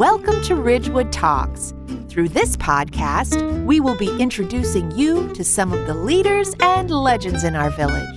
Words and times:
Welcome 0.00 0.40
to 0.44 0.54
Ridgewood 0.54 1.12
Talks. 1.12 1.74
Through 2.08 2.30
this 2.30 2.56
podcast, 2.56 3.66
we 3.66 3.80
will 3.80 3.98
be 3.98 4.08
introducing 4.18 4.90
you 4.92 5.28
to 5.34 5.44
some 5.44 5.74
of 5.74 5.86
the 5.86 5.92
leaders 5.92 6.54
and 6.60 6.90
legends 6.90 7.44
in 7.44 7.54
our 7.54 7.68
village. 7.68 8.08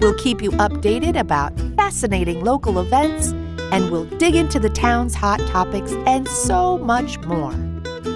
We'll 0.00 0.18
keep 0.18 0.42
you 0.42 0.50
updated 0.50 1.18
about 1.18 1.58
fascinating 1.76 2.44
local 2.44 2.78
events, 2.78 3.28
and 3.72 3.90
we'll 3.90 4.04
dig 4.18 4.34
into 4.34 4.60
the 4.60 4.68
town's 4.68 5.14
hot 5.14 5.40
topics 5.48 5.92
and 6.06 6.28
so 6.28 6.76
much 6.76 7.18
more. 7.20 7.54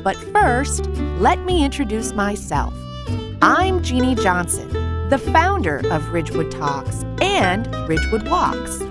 But 0.05 0.19
first, 0.31 0.85
let 1.19 1.39
me 1.47 1.65
introduce 1.65 2.13
myself. 2.13 2.75
I'm 3.41 3.83
Jeannie 3.83 4.17
Johnson, 4.17 4.69
the 5.09 5.17
founder 5.33 5.79
of 5.91 6.11
Ridgewood 6.11 6.51
Talks 6.51 7.05
and 7.23 7.75
Ridgewood 7.89 8.29
Walks. 8.29 8.83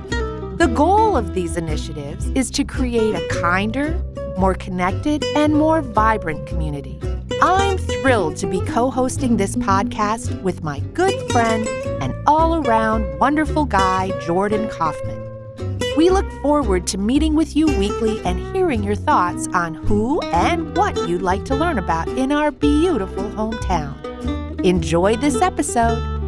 The 0.62 0.68
goal 0.68 1.18
of 1.18 1.34
these 1.34 1.58
initiatives 1.58 2.28
is 2.36 2.52
to 2.52 2.64
create 2.64 3.16
a 3.16 3.28
kinder, 3.30 4.00
more 4.38 4.54
connected, 4.54 5.24
and 5.36 5.56
more 5.56 5.82
vibrant 5.82 6.46
community. 6.46 7.00
I'm 7.42 7.80
thrilled 7.80 8.36
to 8.38 8.46
be 8.46 8.62
co 8.62 8.92
hosting 8.92 9.38
this 9.38 9.56
podcast 9.56 10.40
with 10.44 10.64
my 10.64 10.80
good 10.94 11.16
friend 11.32 11.68
and 12.00 12.14
all 12.28 12.64
around 12.64 13.18
wonderful 13.18 13.66
guy, 13.66 14.12
Jordan 14.20 14.70
Kaufman. 14.70 15.80
We 15.98 16.12
look 16.12 16.32
forward 16.44 16.86
to 16.90 17.00
meeting 17.00 17.34
with 17.34 17.56
you 17.56 17.66
weekly 17.66 18.22
and 18.24 18.38
hearing 18.56 18.84
your 18.84 18.94
thoughts 18.94 19.48
on 19.56 19.74
who 19.74 20.22
and 20.22 20.78
what 20.78 20.96
you'd 21.10 21.24
like 21.24 21.44
to 21.46 21.56
learn 21.56 21.80
about 21.80 22.08
in 22.08 22.32
our 22.32 22.52
beautiful 22.52 23.24
hometown. 23.32 24.64
Enjoy 24.64 25.16
this 25.16 25.42
episode. 25.42 26.21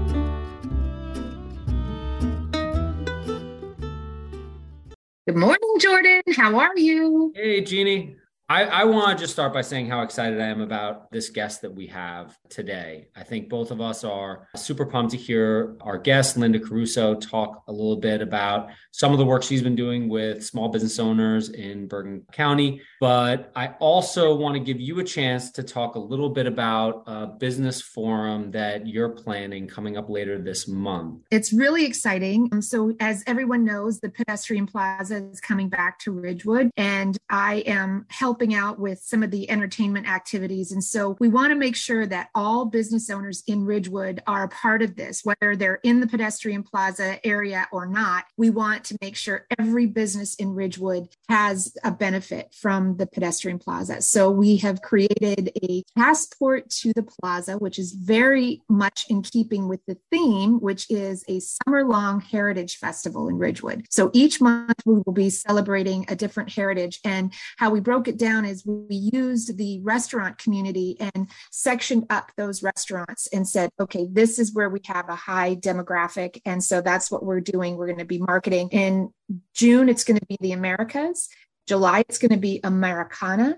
Good 5.25 5.37
morning, 5.37 5.77
Jordan. 5.79 6.21
How 6.35 6.59
are 6.59 6.77
you? 6.77 7.31
Hey, 7.33 7.61
Jeannie. 7.61 8.17
I, 8.49 8.65
I 8.65 8.83
want 8.83 9.17
to 9.17 9.23
just 9.23 9.31
start 9.31 9.53
by 9.53 9.61
saying 9.61 9.87
how 9.87 10.01
excited 10.01 10.41
I 10.41 10.47
am 10.47 10.59
about 10.59 11.09
this 11.13 11.29
guest 11.29 11.61
that 11.61 11.73
we 11.73 11.87
have 11.87 12.37
today. 12.49 13.07
I 13.15 13.23
think 13.23 13.47
both 13.47 13.71
of 13.71 13.79
us 13.79 14.03
are 14.03 14.49
super 14.57 14.85
pumped 14.85 15.11
to 15.11 15.17
hear 15.17 15.77
our 15.79 15.97
guest, 15.97 16.35
Linda 16.35 16.59
Caruso, 16.59 17.15
talk 17.15 17.63
a 17.69 17.71
little 17.71 17.95
bit 17.95 18.21
about 18.21 18.71
some 18.91 19.13
of 19.13 19.17
the 19.17 19.23
work 19.23 19.43
she's 19.43 19.61
been 19.61 19.77
doing 19.77 20.09
with 20.09 20.43
small 20.43 20.67
business 20.67 20.99
owners 20.99 21.47
in 21.51 21.87
Bergen 21.87 22.25
County. 22.33 22.81
But 23.03 23.51
I 23.55 23.69
also 23.79 24.35
want 24.35 24.53
to 24.53 24.59
give 24.59 24.79
you 24.79 24.99
a 24.99 25.03
chance 25.03 25.51
to 25.53 25.63
talk 25.63 25.95
a 25.95 25.99
little 25.99 26.29
bit 26.29 26.45
about 26.45 27.03
a 27.07 27.27
business 27.27 27.81
forum 27.81 28.51
that 28.51 28.87
you're 28.87 29.09
planning 29.09 29.67
coming 29.67 29.97
up 29.97 30.09
later 30.09 30.37
this 30.37 30.67
month. 30.67 31.21
It's 31.31 31.51
really 31.51 31.85
exciting. 31.85 32.49
Um, 32.51 32.61
so, 32.61 32.93
as 32.99 33.23
everyone 33.25 33.65
knows, 33.65 33.99
the 33.99 34.09
pedestrian 34.09 34.67
plaza 34.67 35.17
is 35.31 35.41
coming 35.41 35.69
back 35.69 35.99
to 35.99 36.11
Ridgewood, 36.11 36.71
and 36.77 37.17
I 37.29 37.63
am 37.65 38.05
helping 38.09 38.33
helping 38.33 38.55
out 38.55 38.79
with 38.79 38.99
some 38.99 39.21
of 39.21 39.31
the 39.31 39.49
entertainment 39.49 40.07
activities. 40.07 40.71
And 40.71 40.83
so 40.83 41.15
we 41.19 41.29
want 41.29 41.51
to 41.51 41.55
make 41.55 41.75
sure 41.75 42.07
that 42.07 42.29
all 42.33 42.65
business 42.65 43.09
owners 43.09 43.43
in 43.47 43.63
Ridgewood 43.63 44.21
are 44.27 44.43
a 44.43 44.49
part 44.49 44.81
of 44.81 44.95
this, 44.95 45.23
whether 45.23 45.55
they're 45.55 45.79
in 45.83 45.99
the 45.99 46.07
pedestrian 46.07 46.63
plaza 46.63 47.25
area 47.25 47.67
or 47.71 47.85
not. 47.85 48.25
We 48.37 48.49
want 48.49 48.85
to 48.85 48.97
make 49.01 49.15
sure 49.15 49.45
every 49.59 49.85
business 49.85 50.33
in 50.35 50.55
Ridgewood 50.55 51.09
has 51.29 51.75
a 51.83 51.91
benefit 51.91 52.53
from 52.53 52.92
the 52.97 53.07
pedestrian 53.07 53.59
plaza. 53.59 54.01
So 54.01 54.29
we 54.31 54.57
have 54.57 54.81
created 54.81 55.51
a 55.63 55.83
passport 55.97 56.69
to 56.81 56.93
the 56.93 57.03
plaza, 57.03 57.57
which 57.57 57.79
is 57.79 57.93
very 57.93 58.61
much 58.69 59.05
in 59.09 59.21
keeping 59.21 59.67
with 59.67 59.81
the 59.87 59.97
theme, 60.11 60.59
which 60.59 60.89
is 60.89 61.23
a 61.27 61.39
summer 61.39 61.85
long 61.85 62.21
heritage 62.21 62.77
festival 62.77 63.27
in 63.27 63.37
Ridgewood. 63.37 63.85
So 63.89 64.11
each 64.13 64.41
month 64.41 64.75
we 64.85 65.01
will 65.05 65.13
be 65.13 65.29
celebrating 65.29 66.05
a 66.09 66.15
different 66.15 66.51
heritage 66.51 66.99
and 67.03 67.33
how 67.57 67.69
we 67.69 67.79
broke 67.79 68.07
it 68.07 68.17
down 68.17 68.45
is 68.45 68.65
we 68.65 68.95
used 68.95 69.57
the 69.57 69.79
restaurant 69.81 70.37
community 70.37 70.97
and 70.99 71.29
sectioned 71.51 72.05
up 72.09 72.31
those 72.37 72.63
restaurants 72.63 73.27
and 73.27 73.47
said, 73.47 73.69
okay, 73.79 74.07
this 74.11 74.39
is 74.39 74.53
where 74.53 74.69
we 74.69 74.79
have 74.85 75.09
a 75.09 75.15
high 75.15 75.55
demographic. 75.55 76.41
And 76.45 76.63
so 76.63 76.81
that's 76.81 77.11
what 77.11 77.23
we're 77.23 77.41
doing. 77.41 77.75
We're 77.75 77.87
going 77.87 77.99
to 77.99 78.05
be 78.05 78.19
marketing. 78.19 78.69
In 78.71 79.13
June, 79.53 79.89
it's 79.89 80.03
going 80.03 80.19
to 80.19 80.25
be 80.25 80.37
the 80.39 80.51
Americas. 80.51 81.29
July, 81.67 82.03
it's 82.07 82.17
going 82.19 82.31
to 82.31 82.37
be 82.37 82.59
Americana. 82.63 83.57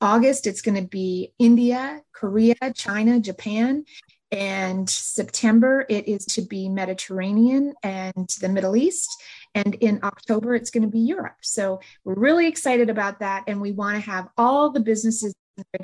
August, 0.00 0.46
it's 0.46 0.60
going 0.60 0.80
to 0.80 0.88
be 0.88 1.32
India, 1.38 2.02
Korea, 2.12 2.56
China, 2.74 3.20
Japan. 3.20 3.84
And 4.30 4.90
September, 4.90 5.86
it 5.88 6.08
is 6.08 6.26
to 6.26 6.42
be 6.42 6.68
Mediterranean 6.68 7.74
and 7.82 8.28
the 8.40 8.48
Middle 8.48 8.76
East. 8.76 9.08
And 9.54 9.76
in 9.76 10.00
October, 10.02 10.56
it's 10.56 10.70
going 10.70 10.82
to 10.82 10.88
be 10.88 10.98
Europe. 10.98 11.36
So 11.42 11.80
we're 12.04 12.14
really 12.14 12.48
excited 12.48 12.90
about 12.90 13.20
that. 13.20 13.44
And 13.46 13.60
we 13.60 13.70
want 13.70 13.94
to 13.94 14.10
have 14.10 14.28
all 14.36 14.70
the 14.70 14.80
businesses 14.80 15.34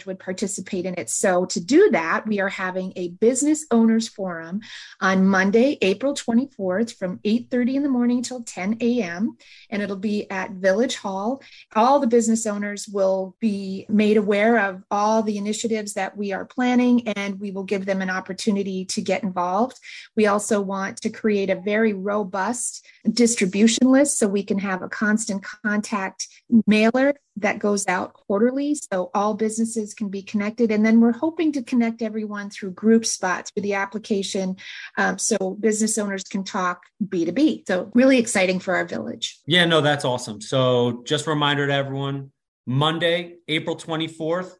would 0.07 0.19
participate 0.19 0.87
in 0.87 0.95
it. 0.95 1.11
So 1.11 1.45
to 1.47 1.61
do 1.61 1.91
that, 1.91 2.27
we 2.27 2.41
are 2.41 2.49
having 2.49 2.93
a 2.97 3.09
business 3.09 3.67
owners 3.71 4.09
forum 4.09 4.61
on 5.01 5.27
Monday, 5.27 5.79
April 5.83 6.15
24th 6.15 6.97
from 6.97 7.21
8:30 7.25 7.77
in 7.77 7.83
the 7.83 7.89
morning 7.89 8.23
till 8.23 8.43
10 8.43 8.79
a.m. 8.81 9.37
and 9.69 9.83
it'll 9.83 9.97
be 9.97 10.29
at 10.31 10.53
Village 10.53 10.97
Hall. 10.97 11.43
All 11.75 12.01
the 12.01 12.07
business 12.07 12.47
owners 12.47 12.89
will 12.89 13.37
be 13.41 13.87
made 13.89 14.17
aware 14.17 14.59
of 14.59 14.83
all 14.91 15.23
the 15.23 15.39
initiatives 15.39 15.95
that 15.95 16.17
we 16.17 16.33
are 16.33 16.45
planning 16.45 17.09
and 17.09 17.39
we 17.39 17.51
will 17.51 17.65
give 17.65 17.87
them 17.87 18.03
an 18.03 18.11
opportunity 18.11 18.85
to 18.87 19.01
get 19.01 19.23
involved. 19.23 19.79
We 20.17 20.27
also 20.27 20.61
want 20.61 21.01
to 21.03 21.11
create 21.11 21.51
a 21.51 21.61
very 21.61 21.93
robust 21.93 22.85
distribution 23.11 23.91
list 23.91 24.19
so 24.19 24.29
we 24.29 24.43
can 24.43 24.59
have 24.59 24.83
a 24.83 24.89
constant 24.89 25.45
contact 25.65 26.29
mailer 26.67 27.15
that 27.37 27.59
goes 27.59 27.87
out 27.89 28.13
quarterly 28.13 28.75
so 28.75 29.11
all 29.15 29.35
businesses 29.35 29.95
can 29.95 30.09
be 30.09 30.23
connected. 30.23 30.71
And 30.71 30.85
then 30.85 31.01
we're 31.01 31.13
hoping 31.13 31.53
to 31.53 31.63
connect 31.63 32.03
everyone 32.03 32.51
through 32.51 32.73
group 32.73 33.07
spots 33.07 33.51
through 33.51 33.63
the 33.63 33.75
application 33.75 34.57
um, 34.99 35.19
so 35.19 35.57
business 35.61 35.97
owners 35.97 36.25
can 36.25 36.45
talk 36.45 36.83
b2b 37.07 37.67
so 37.67 37.91
really 37.95 38.19
exciting 38.19 38.61
for 38.61 38.75
our 38.75 38.85
village. 38.85 39.39
Yeah 39.47 39.65
no 39.65 39.81
that's 39.81 40.05
awesome. 40.05 40.41
So 40.41 41.03
just 41.07 41.27
a 41.27 41.31
reminder 41.31 41.67
to 41.67 41.73
everyone 41.73 42.33
monday 42.67 43.37
april 43.49 43.75
24th 43.75 44.53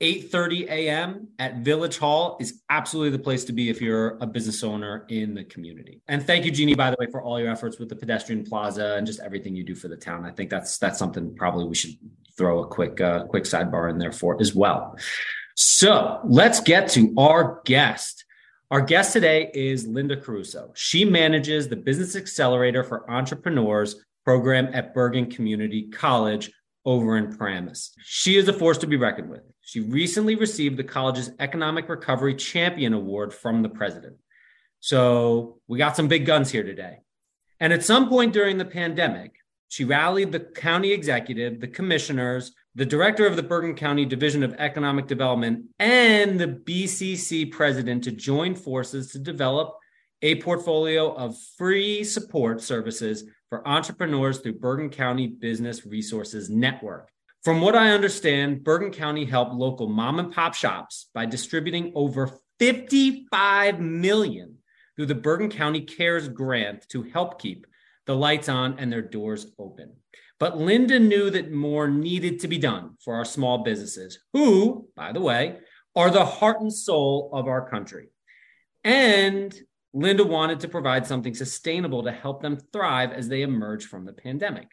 8:30 0.00 0.68
a.m. 0.68 1.28
at 1.38 1.56
Village 1.56 1.98
Hall 1.98 2.38
is 2.40 2.62
absolutely 2.70 3.10
the 3.10 3.22
place 3.22 3.44
to 3.44 3.52
be 3.52 3.68
if 3.68 3.82
you're 3.82 4.16
a 4.20 4.26
business 4.26 4.64
owner 4.64 5.04
in 5.08 5.34
the 5.34 5.44
community. 5.44 6.00
And 6.08 6.26
thank 6.26 6.46
you, 6.46 6.50
Jeannie, 6.50 6.74
by 6.74 6.90
the 6.90 6.96
way, 6.98 7.06
for 7.10 7.22
all 7.22 7.38
your 7.38 7.50
efforts 7.50 7.78
with 7.78 7.90
the 7.90 7.96
pedestrian 7.96 8.44
plaza 8.44 8.94
and 8.96 9.06
just 9.06 9.20
everything 9.20 9.54
you 9.54 9.62
do 9.62 9.74
for 9.74 9.88
the 9.88 9.96
town. 9.96 10.24
I 10.24 10.30
think 10.30 10.48
that's 10.48 10.78
that's 10.78 10.98
something 10.98 11.34
probably 11.36 11.66
we 11.66 11.74
should 11.74 11.96
throw 12.38 12.62
a 12.62 12.66
quick 12.66 13.00
uh, 13.00 13.24
quick 13.26 13.44
sidebar 13.44 13.90
in 13.90 13.98
there 13.98 14.12
for 14.12 14.40
as 14.40 14.54
well. 14.54 14.96
So 15.54 16.20
let's 16.24 16.60
get 16.60 16.88
to 16.90 17.12
our 17.18 17.60
guest. 17.66 18.24
Our 18.70 18.80
guest 18.80 19.12
today 19.12 19.50
is 19.52 19.86
Linda 19.86 20.16
Caruso. 20.16 20.72
She 20.74 21.04
manages 21.04 21.68
the 21.68 21.76
Business 21.76 22.16
Accelerator 22.16 22.84
for 22.84 23.10
Entrepreneurs 23.10 23.96
program 24.24 24.70
at 24.72 24.94
Bergen 24.94 25.26
Community 25.26 25.88
College 25.90 26.50
over 26.84 27.16
in 27.16 27.36
Paramus. 27.36 27.92
She 28.04 28.36
is 28.36 28.48
a 28.48 28.52
force 28.52 28.78
to 28.78 28.86
be 28.86 28.96
reckoned 28.96 29.30
with. 29.30 29.42
She 29.60 29.80
recently 29.80 30.34
received 30.34 30.76
the 30.76 30.84
college's 30.84 31.30
Economic 31.38 31.88
Recovery 31.88 32.34
Champion 32.34 32.92
Award 32.92 33.32
from 33.34 33.62
the 33.62 33.68
president. 33.68 34.16
So 34.80 35.58
we 35.68 35.78
got 35.78 35.96
some 35.96 36.08
big 36.08 36.26
guns 36.26 36.50
here 36.50 36.64
today. 36.64 36.98
And 37.60 37.72
at 37.72 37.84
some 37.84 38.08
point 38.08 38.32
during 38.32 38.56
the 38.56 38.64
pandemic, 38.64 39.32
she 39.68 39.84
rallied 39.84 40.32
the 40.32 40.40
county 40.40 40.92
executive, 40.92 41.60
the 41.60 41.68
commissioners, 41.68 42.52
the 42.74 42.86
director 42.86 43.26
of 43.26 43.36
the 43.36 43.42
Bergen 43.42 43.74
County 43.74 44.04
Division 44.04 44.42
of 44.42 44.54
Economic 44.54 45.06
Development, 45.06 45.66
and 45.78 46.40
the 46.40 46.48
BCC 46.48 47.50
president 47.50 48.04
to 48.04 48.10
join 48.10 48.54
forces 48.54 49.12
to 49.12 49.18
develop 49.18 49.76
a 50.22 50.40
portfolio 50.42 51.12
of 51.14 51.36
free 51.56 52.04
support 52.04 52.60
services 52.60 53.24
for 53.50 53.66
entrepreneurs 53.66 54.38
through 54.38 54.60
Bergen 54.60 54.88
County 54.88 55.26
Business 55.26 55.84
Resources 55.84 56.48
Network. 56.48 57.10
From 57.42 57.60
what 57.60 57.74
I 57.74 57.90
understand, 57.90 58.62
Bergen 58.62 58.92
County 58.92 59.24
helped 59.24 59.54
local 59.54 59.88
mom 59.88 60.20
and 60.20 60.32
pop 60.32 60.54
shops 60.54 61.10
by 61.12 61.26
distributing 61.26 61.92
over 61.94 62.30
55 62.60 63.80
million 63.80 64.56
through 64.94 65.06
the 65.06 65.14
Bergen 65.14 65.50
County 65.50 65.80
CARES 65.80 66.28
grant 66.28 66.88
to 66.90 67.02
help 67.02 67.40
keep 67.40 67.66
the 68.06 68.14
lights 68.14 68.48
on 68.48 68.78
and 68.78 68.92
their 68.92 69.02
doors 69.02 69.46
open. 69.58 69.94
But 70.38 70.58
Linda 70.58 70.98
knew 70.98 71.30
that 71.30 71.50
more 71.50 71.88
needed 71.88 72.40
to 72.40 72.48
be 72.48 72.58
done 72.58 72.96
for 73.04 73.14
our 73.14 73.24
small 73.24 73.58
businesses, 73.58 74.20
who, 74.32 74.88
by 74.94 75.12
the 75.12 75.20
way, 75.20 75.58
are 75.96 76.10
the 76.10 76.24
heart 76.24 76.60
and 76.60 76.72
soul 76.72 77.30
of 77.32 77.46
our 77.48 77.68
country. 77.68 78.08
And 78.84 79.54
Linda 79.92 80.24
wanted 80.24 80.60
to 80.60 80.68
provide 80.68 81.06
something 81.06 81.34
sustainable 81.34 82.04
to 82.04 82.12
help 82.12 82.42
them 82.42 82.58
thrive 82.72 83.12
as 83.12 83.28
they 83.28 83.42
emerge 83.42 83.86
from 83.86 84.04
the 84.04 84.12
pandemic. 84.12 84.68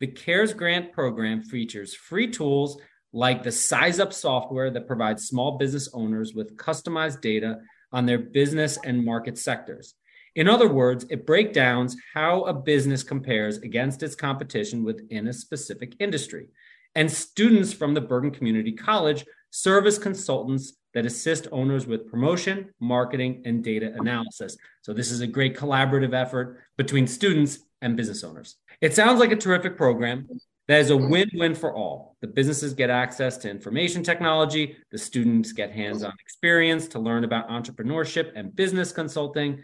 The 0.00 0.08
CARES 0.08 0.52
grant 0.52 0.92
program 0.92 1.42
features 1.42 1.94
free 1.94 2.30
tools 2.30 2.78
like 3.12 3.42
the 3.42 3.52
Size 3.52 4.00
Up 4.00 4.12
software 4.12 4.70
that 4.70 4.86
provides 4.86 5.26
small 5.26 5.58
business 5.58 5.88
owners 5.92 6.34
with 6.34 6.56
customized 6.56 7.20
data 7.20 7.58
on 7.92 8.06
their 8.06 8.18
business 8.18 8.78
and 8.84 9.04
market 9.04 9.38
sectors. 9.38 9.94
In 10.34 10.48
other 10.48 10.68
words, 10.68 11.04
it 11.10 11.26
breaks 11.26 11.52
down 11.52 11.88
how 12.14 12.42
a 12.44 12.54
business 12.54 13.02
compares 13.02 13.58
against 13.58 14.02
its 14.02 14.14
competition 14.14 14.82
within 14.82 15.28
a 15.28 15.32
specific 15.32 15.94
industry. 15.98 16.48
And 16.94 17.10
students 17.10 17.72
from 17.72 17.94
the 17.94 18.00
Bergen 18.00 18.30
Community 18.30 18.72
College 18.72 19.24
serve 19.52 19.86
as 19.86 19.98
consultants 19.98 20.72
that 20.94 21.06
assist 21.06 21.46
owners 21.52 21.86
with 21.86 22.10
promotion, 22.10 22.70
marketing, 22.80 23.42
and 23.44 23.62
data 23.62 23.92
analysis. 23.96 24.56
So, 24.82 24.92
this 24.92 25.10
is 25.10 25.20
a 25.20 25.26
great 25.26 25.56
collaborative 25.56 26.14
effort 26.14 26.60
between 26.76 27.06
students 27.06 27.60
and 27.80 27.96
business 27.96 28.24
owners. 28.24 28.56
It 28.80 28.94
sounds 28.94 29.20
like 29.20 29.30
a 29.30 29.36
terrific 29.36 29.76
program 29.76 30.28
that 30.68 30.80
is 30.80 30.90
a 30.90 30.96
win 30.96 31.28
win 31.34 31.54
for 31.54 31.74
all. 31.74 32.16
The 32.20 32.28
businesses 32.28 32.74
get 32.74 32.90
access 32.90 33.36
to 33.38 33.50
information 33.50 34.02
technology, 34.02 34.76
the 34.90 34.98
students 34.98 35.52
get 35.52 35.70
hands 35.70 36.02
on 36.02 36.12
experience 36.20 36.88
to 36.88 36.98
learn 36.98 37.24
about 37.24 37.48
entrepreneurship 37.48 38.32
and 38.34 38.54
business 38.54 38.92
consulting. 38.92 39.62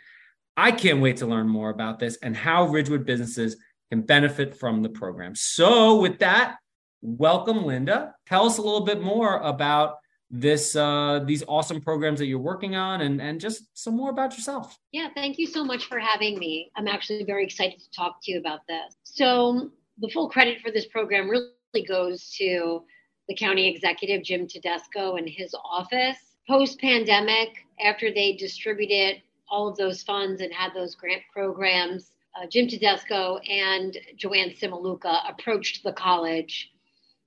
I 0.56 0.72
can't 0.72 1.00
wait 1.00 1.18
to 1.18 1.26
learn 1.26 1.48
more 1.48 1.70
about 1.70 1.98
this 1.98 2.16
and 2.22 2.36
how 2.36 2.66
Ridgewood 2.66 3.06
businesses 3.06 3.56
can 3.90 4.02
benefit 4.02 4.58
from 4.58 4.82
the 4.82 4.88
program. 4.88 5.34
So, 5.34 6.00
with 6.00 6.18
that, 6.18 6.56
welcome, 7.00 7.64
Linda. 7.64 8.14
Tell 8.26 8.46
us 8.46 8.58
a 8.58 8.62
little 8.62 8.84
bit 8.84 9.00
more 9.00 9.38
about 9.38 9.96
this 10.30 10.76
uh, 10.76 11.20
these 11.24 11.42
awesome 11.48 11.80
programs 11.80 12.18
that 12.18 12.26
you're 12.26 12.38
working 12.38 12.76
on 12.76 13.00
and 13.00 13.20
and 13.20 13.40
just 13.40 13.64
some 13.72 13.96
more 13.96 14.10
about 14.10 14.34
yourself. 14.34 14.78
Yeah 14.92 15.08
thank 15.14 15.38
you 15.38 15.46
so 15.46 15.64
much 15.64 15.86
for 15.86 15.98
having 15.98 16.38
me. 16.38 16.70
I'm 16.76 16.88
actually 16.88 17.24
very 17.24 17.44
excited 17.44 17.80
to 17.80 17.90
talk 17.90 18.18
to 18.22 18.32
you 18.32 18.38
about 18.38 18.60
this. 18.68 18.94
So 19.04 19.70
the 19.98 20.08
full 20.08 20.28
credit 20.28 20.60
for 20.60 20.70
this 20.70 20.86
program 20.86 21.30
really 21.30 21.86
goes 21.86 22.30
to 22.38 22.82
the 23.28 23.34
county 23.34 23.68
executive 23.68 24.22
jim 24.22 24.46
tedesco 24.46 25.16
and 25.16 25.28
his 25.28 25.54
office. 25.64 26.18
Post 26.46 26.78
pandemic 26.78 27.50
after 27.82 28.12
they 28.12 28.34
distributed 28.34 29.22
all 29.50 29.68
of 29.68 29.76
those 29.76 30.02
funds 30.02 30.42
and 30.42 30.52
had 30.52 30.74
those 30.74 30.94
grant 30.94 31.22
programs 31.32 32.12
uh, 32.38 32.46
jim 32.46 32.68
tedesco 32.68 33.38
and 33.48 33.96
joanne 34.16 34.50
simaluka 34.50 35.20
approached 35.28 35.82
the 35.84 35.92
college 35.92 36.70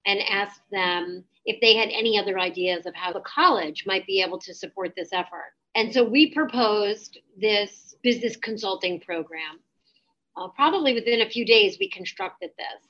and 0.06 0.20
asked 0.30 0.62
them 0.72 1.24
if 1.46 1.60
they 1.62 1.76
had 1.76 1.90
any 1.90 2.18
other 2.18 2.40
ideas 2.40 2.86
of 2.86 2.96
how 2.96 3.12
the 3.12 3.22
college 3.22 3.84
might 3.86 4.06
be 4.06 4.22
able 4.22 4.40
to 4.40 4.54
support 4.54 4.94
this 4.96 5.10
effort. 5.14 5.54
And 5.76 5.94
so 5.94 6.04
we 6.04 6.34
proposed 6.34 7.20
this 7.40 7.96
business 8.04 8.36
consulting 8.36 9.00
program. 9.00 9.60
Uh, 10.36 10.48
probably 10.50 10.94
within 10.94 11.22
a 11.22 11.30
few 11.30 11.46
days, 11.46 11.78
we 11.80 11.90
constructed 11.90 12.52
this. 12.58 12.88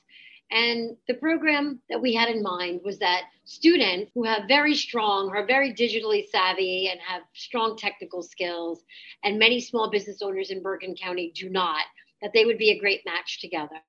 And 0.50 0.96
the 1.08 1.14
program 1.14 1.80
that 1.88 2.00
we 2.00 2.14
had 2.14 2.28
in 2.28 2.42
mind 2.42 2.80
was 2.84 2.98
that 2.98 3.22
students 3.44 4.10
who 4.14 4.24
have 4.24 4.42
very 4.48 4.74
strong, 4.74 5.30
are 5.30 5.46
very 5.46 5.72
digitally 5.72 6.28
savvy, 6.28 6.88
and 6.88 7.00
have 7.00 7.22
strong 7.32 7.76
technical 7.76 8.22
skills, 8.22 8.84
and 9.24 9.38
many 9.38 9.60
small 9.60 9.90
business 9.90 10.20
owners 10.20 10.50
in 10.50 10.62
Bergen 10.62 10.94
County 10.94 11.32
do 11.34 11.48
not, 11.48 11.84
that 12.20 12.32
they 12.34 12.44
would 12.44 12.58
be 12.58 12.70
a 12.70 12.78
great 12.78 13.00
match 13.06 13.40
together, 13.40 13.80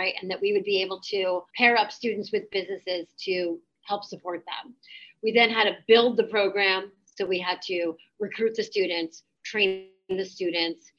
right? 0.00 0.14
And 0.20 0.30
that 0.30 0.40
we 0.40 0.52
would 0.54 0.64
be 0.64 0.80
able 0.80 1.00
to 1.10 1.42
pair 1.56 1.76
up 1.76 1.92
students 1.92 2.32
with 2.32 2.50
businesses 2.50 3.08
to 3.24 3.60
help 3.82 4.02
support 4.04 4.42
them. 4.46 4.74
We 5.22 5.32
then 5.32 5.50
had 5.50 5.64
to 5.64 5.76
build 5.86 6.16
the 6.16 6.24
program. 6.24 6.90
So 7.04 7.26
we 7.26 7.38
had 7.38 7.60
to 7.62 7.94
recruit 8.18 8.54
the 8.56 8.62
students, 8.62 9.24
train 9.44 9.88
the 10.08 10.24
students, 10.24 10.90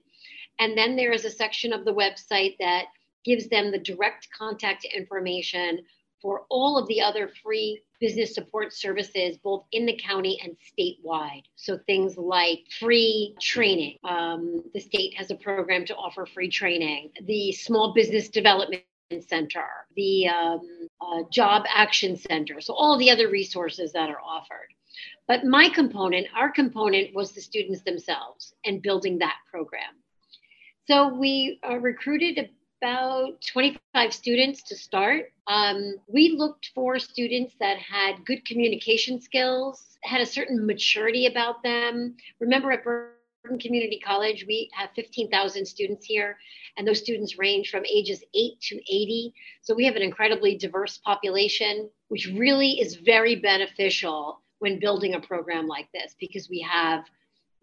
And 0.57 0.77
then 0.77 0.95
there 0.95 1.11
is 1.11 1.25
a 1.25 1.29
section 1.29 1.73
of 1.73 1.83
the 1.83 1.93
website 1.93 2.55
that 2.61 2.85
gives 3.25 3.49
them 3.49 3.71
the 3.71 3.77
direct 3.77 4.29
contact 4.31 4.85
information 4.85 5.81
for 6.21 6.45
all 6.49 6.77
of 6.77 6.87
the 6.87 7.01
other 7.01 7.29
free 7.43 7.83
business 7.99 8.33
support 8.33 8.73
services, 8.73 9.37
both 9.43 9.65
in 9.73 9.85
the 9.85 9.99
county 10.01 10.39
and 10.41 10.55
statewide. 10.79 11.43
So 11.57 11.77
things 11.87 12.17
like 12.17 12.59
free 12.79 13.35
training. 13.41 13.97
Um, 14.05 14.63
the 14.73 14.79
state 14.79 15.13
has 15.17 15.29
a 15.29 15.35
program 15.35 15.85
to 15.87 15.95
offer 15.95 16.25
free 16.25 16.49
training. 16.49 17.11
The 17.25 17.51
Small 17.51 17.93
Business 17.93 18.29
Development 18.29 18.81
Center, 19.27 19.65
the 19.95 20.27
um, 20.27 20.87
uh, 21.01 21.23
Job 21.31 21.63
Action 21.73 22.17
Center. 22.17 22.59
So 22.61 22.73
all 22.73 22.97
the 22.97 23.09
other 23.09 23.29
resources 23.29 23.93
that 23.93 24.09
are 24.09 24.21
offered. 24.21 24.67
But 25.27 25.45
my 25.45 25.69
component, 25.69 26.27
our 26.35 26.51
component, 26.51 27.13
was 27.13 27.31
the 27.31 27.41
students 27.41 27.81
themselves 27.81 28.53
and 28.65 28.81
building 28.81 29.19
that 29.19 29.37
program. 29.49 29.95
So 30.87 31.13
we 31.13 31.59
uh, 31.67 31.77
recruited 31.77 32.49
about 32.81 33.41
25 33.45 34.13
students 34.13 34.63
to 34.63 34.75
start. 34.75 35.33
Um, 35.47 35.95
we 36.07 36.35
looked 36.37 36.71
for 36.75 36.99
students 36.99 37.55
that 37.59 37.77
had 37.77 38.25
good 38.25 38.45
communication 38.45 39.19
skills, 39.19 39.97
had 40.03 40.21
a 40.21 40.25
certain 40.25 40.65
maturity 40.65 41.27
about 41.27 41.63
them. 41.63 42.15
Remember, 42.39 42.71
at 42.71 42.83
Bergen 43.47 43.59
Community 43.59 43.99
College, 44.05 44.45
we 44.45 44.69
have 44.73 44.89
15,000 44.95 45.65
students 45.65 46.05
here, 46.05 46.37
and 46.75 46.85
those 46.85 46.99
students 46.99 47.37
range 47.37 47.69
from 47.69 47.85
ages 47.85 48.21
8 48.35 48.59
to 48.59 48.75
80. 48.75 49.33
So 49.61 49.73
we 49.73 49.85
have 49.85 49.95
an 49.95 50.01
incredibly 50.01 50.57
diverse 50.57 50.97
population, 50.97 51.89
which 52.09 52.27
really 52.35 52.81
is 52.81 52.95
very 52.95 53.35
beneficial 53.35 54.41
when 54.59 54.79
building 54.79 55.13
a 55.13 55.21
program 55.21 55.67
like 55.67 55.87
this 55.93 56.15
because 56.19 56.49
we 56.49 56.59
have 56.69 57.05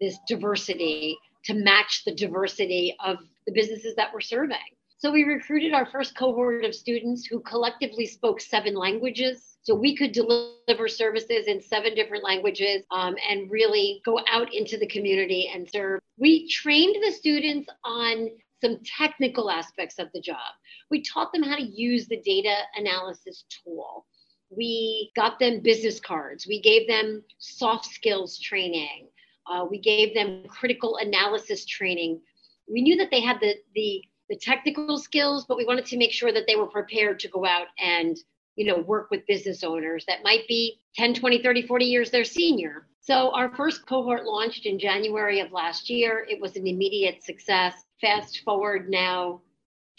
this 0.01 0.17
diversity 0.27 1.17
to 1.43 1.53
match 1.53 2.03
the 2.03 2.15
diversity 2.15 2.95
of 3.03 3.17
the 3.45 3.53
businesses 3.53 3.95
that 3.95 4.11
we're 4.11 4.21
serving. 4.21 4.57
So 4.97 5.11
we 5.11 5.23
recruited 5.23 5.73
our 5.73 5.85
first 5.85 6.17
cohort 6.17 6.63
of 6.63 6.73
students 6.73 7.25
who 7.25 7.41
collectively 7.41 8.05
spoke 8.05 8.39
seven 8.39 8.75
languages. 8.75 9.57
So 9.63 9.75
we 9.75 9.95
could 9.95 10.13
deliver 10.13 10.87
services 10.87 11.47
in 11.47 11.61
seven 11.61 11.95
different 11.95 12.23
languages 12.23 12.85
um, 12.91 13.15
and 13.29 13.51
really 13.51 14.01
go 14.05 14.19
out 14.29 14.53
into 14.53 14.77
the 14.77 14.87
community 14.87 15.51
and 15.53 15.69
serve. 15.69 15.99
We 16.17 16.47
trained 16.47 16.95
the 17.03 17.11
students 17.11 17.69
on 17.83 18.29
some 18.61 18.79
technical 18.97 19.51
aspects 19.51 19.99
of 19.99 20.07
the 20.13 20.21
job. 20.21 20.37
We 20.89 21.03
taught 21.03 21.33
them 21.33 21.43
how 21.43 21.57
to 21.57 21.63
use 21.63 22.07
the 22.07 22.21
data 22.21 22.55
analysis 22.75 23.43
tool. 23.49 24.05
We 24.49 25.11
got 25.15 25.39
them 25.39 25.59
business 25.59 25.99
cards. 25.99 26.47
We 26.47 26.61
gave 26.61 26.87
them 26.87 27.23
soft 27.37 27.85
skills 27.85 28.39
training. 28.39 29.09
Uh, 29.45 29.65
we 29.69 29.79
gave 29.79 30.13
them 30.13 30.43
critical 30.47 30.97
analysis 30.97 31.65
training. 31.65 32.21
We 32.71 32.81
knew 32.81 32.95
that 32.97 33.11
they 33.11 33.19
had 33.19 33.39
the, 33.41 33.55
the 33.75 34.01
the 34.29 34.35
technical 34.35 34.97
skills, 34.97 35.45
but 35.47 35.57
we 35.57 35.65
wanted 35.65 35.85
to 35.87 35.97
make 35.97 36.11
sure 36.11 36.31
that 36.31 36.45
they 36.47 36.55
were 36.55 36.67
prepared 36.67 37.19
to 37.19 37.27
go 37.27 37.45
out 37.45 37.67
and, 37.79 38.17
you 38.55 38.65
know, 38.65 38.79
work 38.79 39.09
with 39.11 39.27
business 39.27 39.63
owners 39.63 40.05
that 40.07 40.23
might 40.23 40.47
be 40.47 40.79
10, 40.95 41.13
20, 41.13 41.41
30, 41.41 41.67
40 41.67 41.85
years 41.85 42.11
their 42.11 42.23
senior. 42.23 42.87
So 43.01 43.31
our 43.35 43.55
first 43.55 43.85
cohort 43.85 44.25
launched 44.25 44.65
in 44.65 44.79
January 44.79 45.39
of 45.39 45.51
last 45.51 45.89
year. 45.89 46.25
It 46.27 46.41
was 46.41 46.55
an 46.55 46.65
immediate 46.65 47.23
success. 47.23 47.73
Fast 48.01 48.41
forward 48.43 48.89
now 48.89 49.41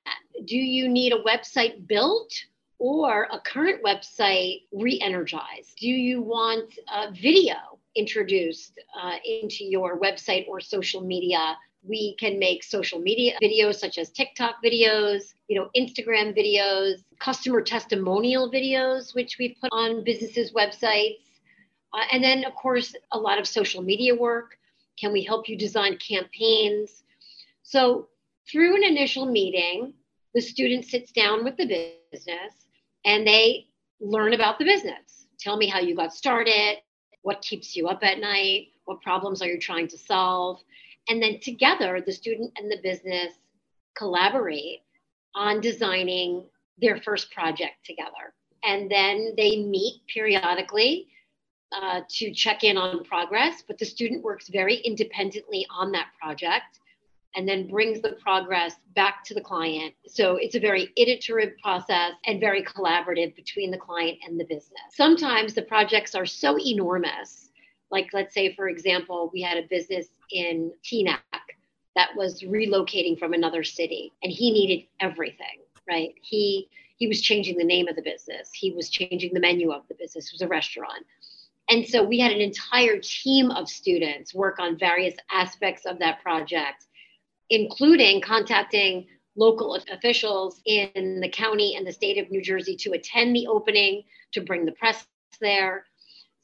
Do 0.44 0.56
you 0.56 0.88
need 0.88 1.12
a 1.12 1.23
website 1.23 1.87
built 1.87 2.32
or 2.78 3.28
a 3.30 3.40
current 3.40 3.82
website 3.85 4.62
re 4.73 4.99
energized? 5.00 5.76
Do 5.78 5.88
you 5.88 6.23
want 6.23 6.78
a 6.92 7.11
video 7.12 7.56
introduced 7.97 8.78
uh, 9.00 9.16
into 9.25 9.64
your 9.64 9.99
website 10.00 10.47
or 10.49 10.61
social 10.61 11.00
media 11.00 11.56
we 11.82 12.14
can 12.18 12.38
make 12.38 12.62
social 12.62 12.99
media 12.99 13.38
videos 13.42 13.76
such 13.76 13.99
as 13.99 14.11
TikTok 14.11 14.56
videos, 14.62 15.32
you 15.49 15.59
know, 15.59 15.70
Instagram 15.76 16.37
videos, 16.37 17.02
customer 17.18 17.62
testimonial 17.62 18.50
videos, 18.50 19.14
which 19.14 19.37
we 19.38 19.56
put 19.61 19.70
on 19.73 20.04
businesses' 20.04 20.52
websites. 20.52 21.18
Uh, 21.92 22.04
and 22.12 22.23
then, 22.23 22.44
of 22.44 22.54
course, 22.54 22.94
a 23.12 23.18
lot 23.18 23.38
of 23.38 23.49
social 23.49 23.82
media 23.82 24.14
work. 24.14 24.56
Can 24.99 25.12
we 25.12 25.25
help 25.25 25.49
you 25.49 25.56
design 25.56 25.97
campaigns? 25.97 27.02
So, 27.62 28.09
through 28.50 28.76
an 28.76 28.85
initial 28.85 29.26
meeting, 29.26 29.94
the 30.34 30.40
student 30.40 30.84
sits 30.84 31.12
down 31.12 31.44
with 31.44 31.56
the 31.56 31.94
business 32.12 32.54
and 33.04 33.26
they 33.26 33.66
learn 34.00 34.32
about 34.34 34.58
the 34.58 34.64
business. 34.64 35.26
Tell 35.38 35.56
me 35.56 35.66
how 35.66 35.80
you 35.80 35.94
got 35.94 36.14
started, 36.14 36.78
what 37.22 37.42
keeps 37.42 37.76
you 37.76 37.88
up 37.88 38.02
at 38.02 38.18
night, 38.18 38.68
what 38.84 39.02
problems 39.02 39.42
are 39.42 39.46
you 39.46 39.58
trying 39.58 39.88
to 39.88 39.99
solve? 39.99 40.60
And 41.08 41.22
then 41.22 41.40
together, 41.40 42.02
the 42.04 42.12
student 42.12 42.52
and 42.56 42.70
the 42.70 42.78
business 42.82 43.34
collaborate 43.96 44.82
on 45.34 45.60
designing 45.60 46.44
their 46.78 46.99
first 46.99 47.30
project 47.32 47.84
together. 47.84 48.34
And 48.64 48.90
then 48.90 49.34
they 49.37 49.62
meet 49.62 50.02
periodically 50.12 51.08
uh, 51.72 52.00
to 52.08 52.32
check 52.32 52.64
in 52.64 52.76
on 52.76 53.04
progress, 53.04 53.62
but 53.66 53.78
the 53.78 53.87
student 53.87 54.22
works 54.22 54.49
very 54.49 54.76
independently 54.76 55.66
on 55.70 55.92
that 55.92 56.08
project 56.20 56.80
and 57.37 57.49
then 57.49 57.68
brings 57.68 58.00
the 58.00 58.16
progress 58.22 58.75
back 58.94 59.25
to 59.25 59.34
the 59.34 59.40
client. 59.40 59.94
So 60.06 60.37
it's 60.37 60.54
a 60.54 60.60
very 60.60 60.90
iterative 60.96 61.56
process 61.62 62.12
and 62.26 62.40
very 62.40 62.64
collaborative 62.64 63.37
between 63.37 63.70
the 63.70 63.78
client 63.78 64.18
and 64.26 64.38
the 64.38 64.44
business. 64.44 64.80
Sometimes 64.92 65.54
the 65.54 65.62
projects 65.62 66.14
are 66.14 66.26
so 66.26 66.58
enormous 66.58 67.50
like, 67.90 68.10
let's 68.12 68.34
say, 68.34 68.54
for 68.54 68.68
example, 68.68 69.30
we 69.32 69.42
had 69.42 69.58
a 69.58 69.66
business 69.68 70.06
in 70.30 70.72
Teaneck 70.84 71.18
that 71.96 72.10
was 72.16 72.42
relocating 72.42 73.18
from 73.18 73.32
another 73.32 73.64
city 73.64 74.12
and 74.22 74.32
he 74.32 74.52
needed 74.52 74.87
everything, 75.00 75.60
right? 75.88 76.14
He 76.22 76.68
he 76.96 77.08
was 77.08 77.22
changing 77.22 77.56
the 77.56 77.64
name 77.64 77.88
of 77.88 77.96
the 77.96 78.02
business. 78.02 78.50
He 78.52 78.72
was 78.72 78.90
changing 78.90 79.32
the 79.32 79.40
menu 79.40 79.72
of 79.72 79.88
the 79.88 79.94
business. 79.94 80.26
It 80.26 80.34
was 80.34 80.42
a 80.42 80.49
restaurant. 80.49 81.06
And 81.70 81.87
so 81.88 82.04
we 82.04 82.18
had 82.18 82.30
an 82.30 82.42
entire 82.42 82.99
team 82.99 83.50
of 83.50 83.70
students 83.70 84.34
work 84.34 84.58
on 84.58 84.78
various 84.78 85.14
aspects 85.32 85.87
of 85.87 85.99
that 86.00 86.20
project, 86.22 86.84
including 87.50 88.21
contacting 88.21 89.07
local 89.37 89.78
officials 89.92 90.61
in 90.66 91.21
the 91.21 91.28
county 91.28 91.76
and 91.76 91.87
the 91.87 91.92
state 91.92 92.19
of 92.19 92.30
New 92.30 92.42
Jersey 92.42 92.76
to 92.76 92.92
attend 92.92 93.35
the 93.35 93.47
opening, 93.47 94.02
to 94.33 94.40
bring 94.40 94.64
the 94.64 94.73
press 94.73 95.07
there, 95.40 95.85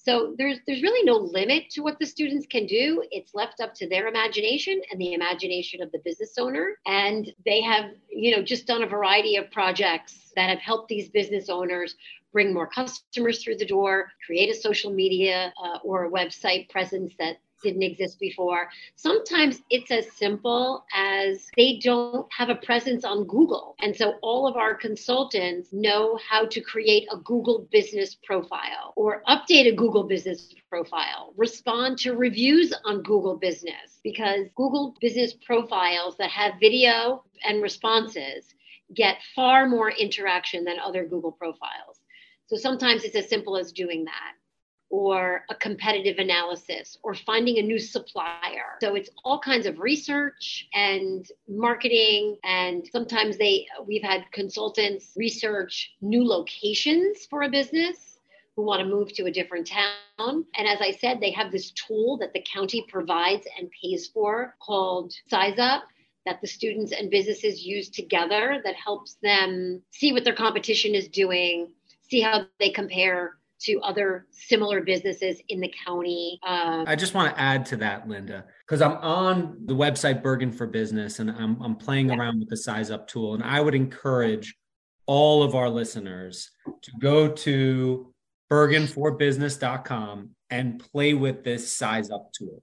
so 0.06 0.36
there's 0.38 0.60
there's 0.68 0.84
really 0.84 1.04
no 1.04 1.16
limit 1.16 1.68
to 1.70 1.80
what 1.80 1.98
the 1.98 2.06
students 2.06 2.46
can 2.46 2.64
do. 2.66 3.02
It's 3.10 3.34
left 3.34 3.60
up 3.60 3.75
to 3.75 3.88
their 3.88 4.06
imagination 4.06 4.80
and 4.92 5.00
the 5.00 5.14
imagination 5.14 5.82
of 5.82 5.90
the 5.90 5.98
business 6.04 6.38
owner. 6.38 6.78
And 6.86 7.32
they 7.44 7.60
have, 7.62 7.90
you 8.08 8.36
know, 8.36 8.40
just 8.40 8.68
done 8.68 8.84
a 8.84 8.86
variety 8.86 9.34
of 9.34 9.50
projects 9.50 10.30
that 10.36 10.48
have 10.48 10.60
helped 10.60 10.88
these 10.88 11.08
business 11.08 11.48
owners 11.48 11.96
bring 12.32 12.54
more 12.54 12.68
customers 12.68 13.42
through 13.42 13.56
the 13.56 13.66
door, 13.66 14.12
create 14.25 14.48
a 14.48 14.54
social 14.54 14.92
media 14.92 15.52
uh, 15.60 15.78
or 15.82 16.04
a 16.04 16.10
website 16.10 16.68
presence 16.68 17.12
that 17.18 17.38
didn't 17.62 17.82
exist 17.82 18.18
before. 18.18 18.68
Sometimes 18.96 19.62
it's 19.70 19.90
as 19.90 20.10
simple 20.12 20.84
as 20.94 21.46
they 21.56 21.78
don't 21.82 22.26
have 22.32 22.48
a 22.48 22.54
presence 22.56 23.04
on 23.04 23.25
Google. 23.25 23.75
And 23.80 23.94
so 23.94 24.14
all 24.22 24.46
of 24.46 24.56
our 24.56 24.75
consultants 24.75 25.72
know 25.72 26.18
how 26.28 26.46
to 26.46 26.60
create 26.60 27.08
a 27.12 27.16
Google 27.18 27.66
business 27.70 28.14
profile 28.14 28.92
or 28.96 29.22
update 29.28 29.66
a 29.66 29.75
Google 29.75 30.04
business 30.04 30.54
profile, 30.68 31.32
respond 31.36 31.98
to 31.98 32.14
reviews 32.14 32.72
on 32.84 33.02
Google 33.02 33.36
business 33.36 34.00
because 34.02 34.46
Google 34.54 34.94
business 35.00 35.34
profiles 35.34 36.16
that 36.18 36.30
have 36.30 36.54
video 36.60 37.25
and 37.44 37.62
responses 37.62 38.54
get 38.94 39.16
far 39.34 39.68
more 39.68 39.90
interaction 39.90 40.64
than 40.64 40.76
other 40.78 41.04
Google 41.04 41.32
profiles. 41.32 42.00
So 42.46 42.56
sometimes 42.56 43.02
it's 43.02 43.16
as 43.16 43.28
simple 43.28 43.56
as 43.56 43.72
doing 43.72 44.04
that 44.04 44.32
or 44.90 45.44
a 45.50 45.54
competitive 45.54 46.18
analysis 46.18 46.98
or 47.02 47.14
finding 47.14 47.58
a 47.58 47.62
new 47.62 47.78
supplier. 47.78 48.78
So 48.80 48.94
it's 48.94 49.10
all 49.24 49.38
kinds 49.38 49.66
of 49.66 49.78
research 49.78 50.68
and 50.74 51.26
marketing 51.48 52.36
and 52.44 52.88
sometimes 52.92 53.36
they 53.36 53.66
we've 53.86 54.02
had 54.02 54.24
consultants 54.32 55.12
research 55.16 55.94
new 56.00 56.24
locations 56.24 57.26
for 57.26 57.42
a 57.42 57.48
business 57.48 58.18
who 58.54 58.62
want 58.62 58.80
to 58.80 58.88
move 58.88 59.12
to 59.12 59.26
a 59.26 59.30
different 59.30 59.66
town. 59.66 60.44
And 60.56 60.66
as 60.66 60.80
I 60.80 60.92
said, 60.92 61.20
they 61.20 61.30
have 61.32 61.52
this 61.52 61.72
tool 61.72 62.16
that 62.18 62.32
the 62.32 62.44
county 62.50 62.84
provides 62.88 63.46
and 63.58 63.70
pays 63.82 64.06
for 64.08 64.56
called 64.60 65.12
Size 65.28 65.58
Up 65.58 65.84
that 66.24 66.40
the 66.40 66.46
students 66.46 66.92
and 66.92 67.10
businesses 67.10 67.64
use 67.64 67.88
together 67.88 68.60
that 68.64 68.74
helps 68.74 69.16
them 69.22 69.82
see 69.90 70.12
what 70.12 70.24
their 70.24 70.34
competition 70.34 70.94
is 70.94 71.06
doing, 71.08 71.68
see 72.02 72.20
how 72.20 72.46
they 72.58 72.70
compare 72.70 73.36
to 73.62 73.80
other 73.80 74.26
similar 74.30 74.82
businesses 74.82 75.40
in 75.48 75.60
the 75.60 75.72
county. 75.84 76.38
Um, 76.46 76.84
I 76.86 76.96
just 76.96 77.14
want 77.14 77.34
to 77.34 77.40
add 77.40 77.66
to 77.66 77.76
that, 77.78 78.08
Linda, 78.08 78.44
because 78.66 78.82
I'm 78.82 78.96
on 78.98 79.58
the 79.64 79.75
website 79.75 80.22
Bergen 80.22 80.52
for 80.52 80.66
Business 80.66 81.18
and 81.18 81.30
I'm, 81.30 81.60
I'm 81.62 81.76
playing 81.76 82.10
yeah. 82.10 82.16
around 82.16 82.40
with 82.40 82.48
the 82.48 82.56
Size 82.56 82.90
Up 82.90 83.08
tool. 83.08 83.34
And 83.34 83.42
I 83.42 83.60
would 83.60 83.75
encourage 83.75 84.54
all 85.06 85.42
of 85.42 85.54
our 85.54 85.68
listeners 85.68 86.50
to 86.82 86.90
go 87.00 87.28
to 87.28 88.12
bergenforbusiness.com 88.50 90.30
and 90.50 90.78
play 90.92 91.14
with 91.14 91.42
this 91.42 91.72
Size 91.72 92.10
Up 92.10 92.30
tool. 92.32 92.62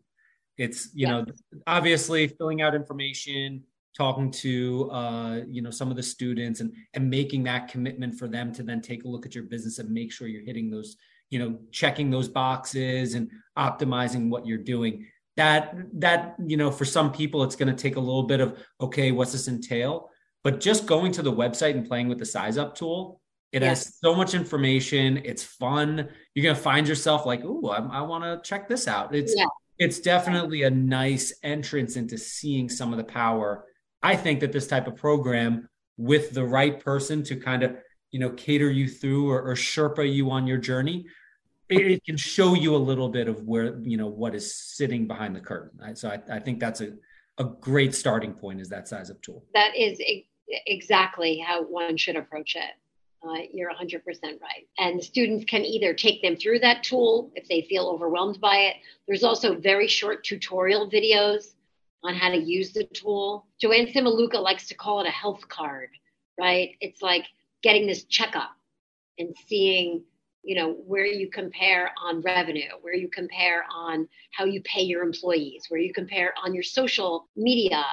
It's, 0.58 0.90
you 0.94 1.08
yeah. 1.08 1.12
know, 1.12 1.26
obviously 1.66 2.28
filling 2.28 2.62
out 2.62 2.76
information, 2.76 3.64
talking 3.96 4.32
to 4.32 4.90
uh, 4.92 5.42
you 5.48 5.62
know 5.62 5.70
some 5.70 5.90
of 5.90 5.98
the 5.98 6.04
students 6.04 6.60
and 6.60 6.74
and 6.94 7.10
making 7.10 7.44
that 7.44 7.68
commitment 7.68 8.16
for 8.16 8.28
them 8.28 8.54
to 8.54 8.64
then 8.64 8.82
take 8.82 9.04
a 9.04 9.08
look 9.08 9.26
at 9.26 9.36
your 9.36 9.46
business 9.46 9.80
and 9.80 9.90
make 9.90 10.12
sure 10.12 10.28
you're 10.28 10.46
hitting 10.46 10.70
those 10.70 10.98
you 11.30 11.40
know 11.40 11.58
checking 11.72 12.10
those 12.10 12.28
boxes 12.28 13.14
and 13.14 13.30
optimizing 13.58 14.30
what 14.30 14.46
you're 14.46 14.58
doing. 14.58 15.06
That 15.36 15.76
that 16.00 16.36
you 16.46 16.58
know 16.58 16.72
for 16.72 16.86
some 16.86 17.12
people 17.12 17.44
it's 17.44 17.56
going 17.56 17.74
to 17.74 17.82
take 17.82 17.96
a 17.96 18.00
little 18.00 18.24
bit 18.24 18.40
of 18.40 18.60
okay 18.80 19.12
what's 19.12 19.32
this 19.32 19.48
entail? 19.48 20.10
But 20.44 20.60
just 20.60 20.86
going 20.86 21.12
to 21.14 21.22
the 21.22 21.32
website 21.32 21.72
and 21.72 21.88
playing 21.88 22.10
with 22.10 22.20
the 22.20 22.26
size 22.26 22.58
up 22.58 22.76
tool 22.76 23.22
it 23.54 23.62
yes. 23.62 23.86
has 23.86 24.00
so 24.04 24.16
much 24.16 24.34
information. 24.34 25.22
It's 25.24 25.44
fun. 25.44 26.10
You're 26.34 26.44
going 26.44 26.56
to 26.56 26.62
find 26.62 26.88
yourself 26.88 27.26
like 27.26 27.42
oh 27.46 27.68
i, 27.68 28.00
I 28.00 28.02
want 28.02 28.24
to 28.24 28.42
check 28.48 28.68
this 28.68 28.88
out. 28.88 29.16
It's 29.16 29.34
yeah. 29.38 29.46
it's 29.78 30.00
definitely 30.00 30.64
a 30.64 30.72
nice 30.72 31.32
entrance 31.44 31.96
into 31.96 32.18
seeing 32.18 32.68
some 32.68 32.92
of 32.92 32.98
the 32.98 33.04
power 33.04 33.66
I 34.04 34.18
think 34.18 34.42
that 34.42 34.52
this 34.52 34.68
type 34.68 34.86
of 34.86 34.98
program 34.98 35.70
with 35.98 36.32
the 36.32 36.44
right 36.44 36.80
person 36.80 37.24
to 37.24 37.36
kind 37.38 37.64
of, 37.64 37.78
you 38.12 38.20
know, 38.20 38.32
cater 38.32 38.70
you 38.70 38.88
through 38.90 39.30
or, 39.30 39.42
or 39.42 39.56
Sherpa 39.56 40.12
you 40.12 40.30
on 40.30 40.46
your 40.46 40.58
journey, 40.58 41.06
it, 41.70 41.92
it, 41.92 42.04
can 42.04 42.18
show 42.18 42.54
you 42.54 42.76
a 42.76 42.78
little 42.78 43.10
bit 43.10 43.28
of 43.28 43.44
where, 43.44 43.80
you 43.80 43.98
know, 43.98 44.08
what 44.08 44.36
is 44.36 44.54
sitting 44.54 45.08
behind 45.08 45.36
the 45.36 45.40
curtain. 45.40 45.96
So 45.96 46.10
I, 46.10 46.20
I 46.36 46.40
think 46.40 46.60
that's 46.60 46.82
a, 46.82 46.94
a 47.38 47.46
great 47.46 47.96
starting 47.96 48.34
point 48.34 48.60
is 48.60 48.70
that 48.70 48.88
Size 48.88 49.10
Up 49.10 49.22
tool. 49.22 49.46
That 49.54 49.76
is 49.76 50.00
exactly 50.68 51.38
how 51.38 51.64
one 51.64 51.98
should 51.98 52.18
approach 52.18 52.56
it. 52.56 52.72
Uh, 53.26 53.46
you're 53.54 53.72
100% 53.72 54.04
right. 54.06 54.68
And 54.78 55.02
students 55.02 55.46
can 55.46 55.64
either 55.64 55.94
take 55.94 56.22
them 56.22 56.36
through 56.36 56.60
that 56.60 56.84
tool 56.84 57.32
if 57.36 57.48
they 57.48 57.62
feel 57.62 57.88
overwhelmed 57.88 58.42
by 58.42 58.58
it. 58.58 58.76
There's 59.08 59.24
also 59.24 59.56
very 59.56 59.88
short 59.88 60.26
tutorial 60.26 60.90
videos 60.90 61.53
on 62.04 62.16
how 62.16 62.30
to 62.30 62.38
use 62.38 62.74
the 62.74 62.84
tool. 62.94 63.48
Joanne 63.60 63.88
Simaluka 63.88 64.42
likes 64.42 64.68
to 64.68 64.76
call 64.76 65.02
it 65.02 65.08
a 65.08 65.12
health 65.12 65.48
card, 65.48 65.90
right? 66.40 66.72
It's 66.82 67.02
like 67.02 67.26
getting 67.62 67.88
this 67.88 68.04
checkup 68.06 68.52
and 69.18 69.36
seeing, 69.48 70.04
you 70.44 70.56
know, 70.56 70.74
where 70.74 71.06
you 71.06 71.30
compare 71.30 71.92
on 72.02 72.22
revenue, 72.22 72.70
where 72.82 72.96
you 72.96 73.10
compare 73.10 73.64
on 73.74 74.08
how 74.32 74.46
you 74.46 74.62
pay 74.64 74.82
your 74.82 75.02
employees, 75.04 75.66
where 75.70 75.80
you 75.80 75.94
compare 75.94 76.34
on 76.44 76.54
your 76.54 76.64
social 76.64 77.30
media. 77.36 77.84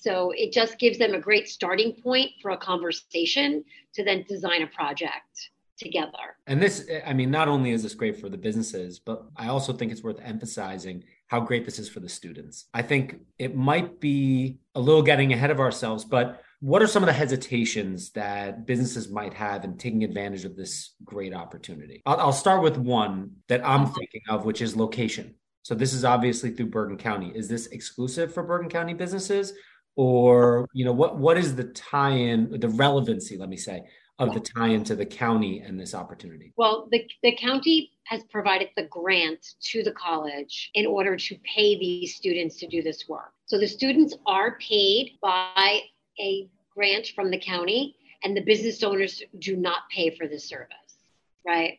So 0.00 0.32
it 0.36 0.52
just 0.52 0.78
gives 0.78 0.98
them 0.98 1.14
a 1.14 1.20
great 1.20 1.48
starting 1.48 1.92
point 1.92 2.30
for 2.40 2.52
a 2.52 2.56
conversation 2.56 3.64
to 3.94 4.04
then 4.04 4.24
design 4.28 4.62
a 4.62 4.66
project 4.68 5.50
together. 5.78 6.36
And 6.46 6.62
this, 6.62 6.88
I 7.04 7.12
mean, 7.12 7.30
not 7.30 7.48
only 7.48 7.70
is 7.72 7.82
this 7.82 7.94
great 7.94 8.20
for 8.20 8.28
the 8.28 8.38
businesses, 8.38 8.98
but 8.98 9.26
I 9.36 9.48
also 9.48 9.72
think 9.72 9.92
it's 9.92 10.02
worth 10.02 10.18
emphasizing 10.22 11.04
how 11.28 11.40
great 11.40 11.64
this 11.64 11.78
is 11.78 11.88
for 11.88 12.00
the 12.00 12.08
students. 12.08 12.66
I 12.72 12.82
think 12.82 13.20
it 13.38 13.56
might 13.56 14.00
be 14.00 14.58
a 14.74 14.80
little 14.80 15.02
getting 15.02 15.32
ahead 15.32 15.50
of 15.50 15.60
ourselves, 15.60 16.04
but 16.04 16.42
what 16.60 16.82
are 16.82 16.86
some 16.86 17.02
of 17.02 17.06
the 17.06 17.12
hesitations 17.12 18.10
that 18.12 18.64
businesses 18.66 19.10
might 19.10 19.34
have 19.34 19.64
in 19.64 19.76
taking 19.76 20.04
advantage 20.04 20.44
of 20.44 20.56
this 20.56 20.94
great 21.04 21.34
opportunity? 21.34 22.02
I'll, 22.06 22.18
I'll 22.18 22.32
start 22.32 22.62
with 22.62 22.78
one 22.78 23.32
that 23.48 23.66
I'm 23.66 23.84
mm-hmm. 23.84 23.94
thinking 23.94 24.22
of, 24.28 24.44
which 24.44 24.62
is 24.62 24.76
location. 24.76 25.34
So 25.62 25.74
this 25.74 25.92
is 25.92 26.04
obviously 26.04 26.50
through 26.50 26.70
Bergen 26.70 26.96
County. 26.96 27.32
Is 27.34 27.48
this 27.48 27.66
exclusive 27.66 28.32
for 28.32 28.42
Bergen 28.42 28.70
County 28.70 28.94
businesses? 28.94 29.52
Or, 29.96 30.68
you 30.72 30.84
know, 30.84 30.92
what 30.92 31.18
what 31.18 31.38
is 31.38 31.56
the 31.56 31.64
tie-in, 31.64 32.60
the 32.60 32.68
relevancy, 32.68 33.36
let 33.38 33.48
me 33.48 33.56
say, 33.56 33.82
of 34.18 34.32
the 34.32 34.40
tie 34.40 34.68
into 34.68 34.94
the 34.94 35.06
county 35.06 35.60
and 35.60 35.80
this 35.80 35.94
opportunity? 35.94 36.52
Well, 36.56 36.88
the, 36.90 37.04
the 37.22 37.34
county 37.36 37.92
has 38.06 38.22
provided 38.30 38.68
the 38.76 38.84
grant 38.84 39.54
to 39.60 39.82
the 39.82 39.92
college 39.92 40.70
in 40.74 40.86
order 40.86 41.16
to 41.16 41.36
pay 41.44 41.78
these 41.78 42.14
students 42.14 42.56
to 42.56 42.66
do 42.66 42.82
this 42.82 43.08
work. 43.08 43.32
So 43.46 43.58
the 43.58 43.66
students 43.66 44.14
are 44.26 44.58
paid 44.58 45.18
by 45.20 45.80
a 46.20 46.48
grant 46.70 47.08
from 47.14 47.30
the 47.30 47.38
county, 47.38 47.96
and 48.22 48.36
the 48.36 48.42
business 48.42 48.82
owners 48.82 49.22
do 49.38 49.56
not 49.56 49.88
pay 49.90 50.10
for 50.10 50.28
the 50.28 50.38
service, 50.38 50.98
right? 51.44 51.78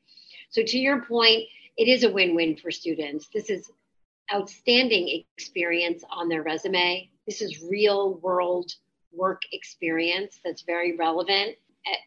So, 0.49 0.63
to 0.63 0.77
your 0.77 1.01
point, 1.05 1.43
it 1.77 1.87
is 1.87 2.03
a 2.03 2.09
win 2.09 2.35
win 2.35 2.57
for 2.57 2.71
students. 2.71 3.27
This 3.33 3.49
is 3.49 3.69
outstanding 4.33 5.23
experience 5.37 6.03
on 6.09 6.29
their 6.29 6.43
resume. 6.43 7.09
This 7.25 7.41
is 7.41 7.63
real 7.69 8.15
world 8.15 8.71
work 9.13 9.41
experience 9.51 10.39
that's 10.43 10.63
very 10.63 10.95
relevant 10.95 11.55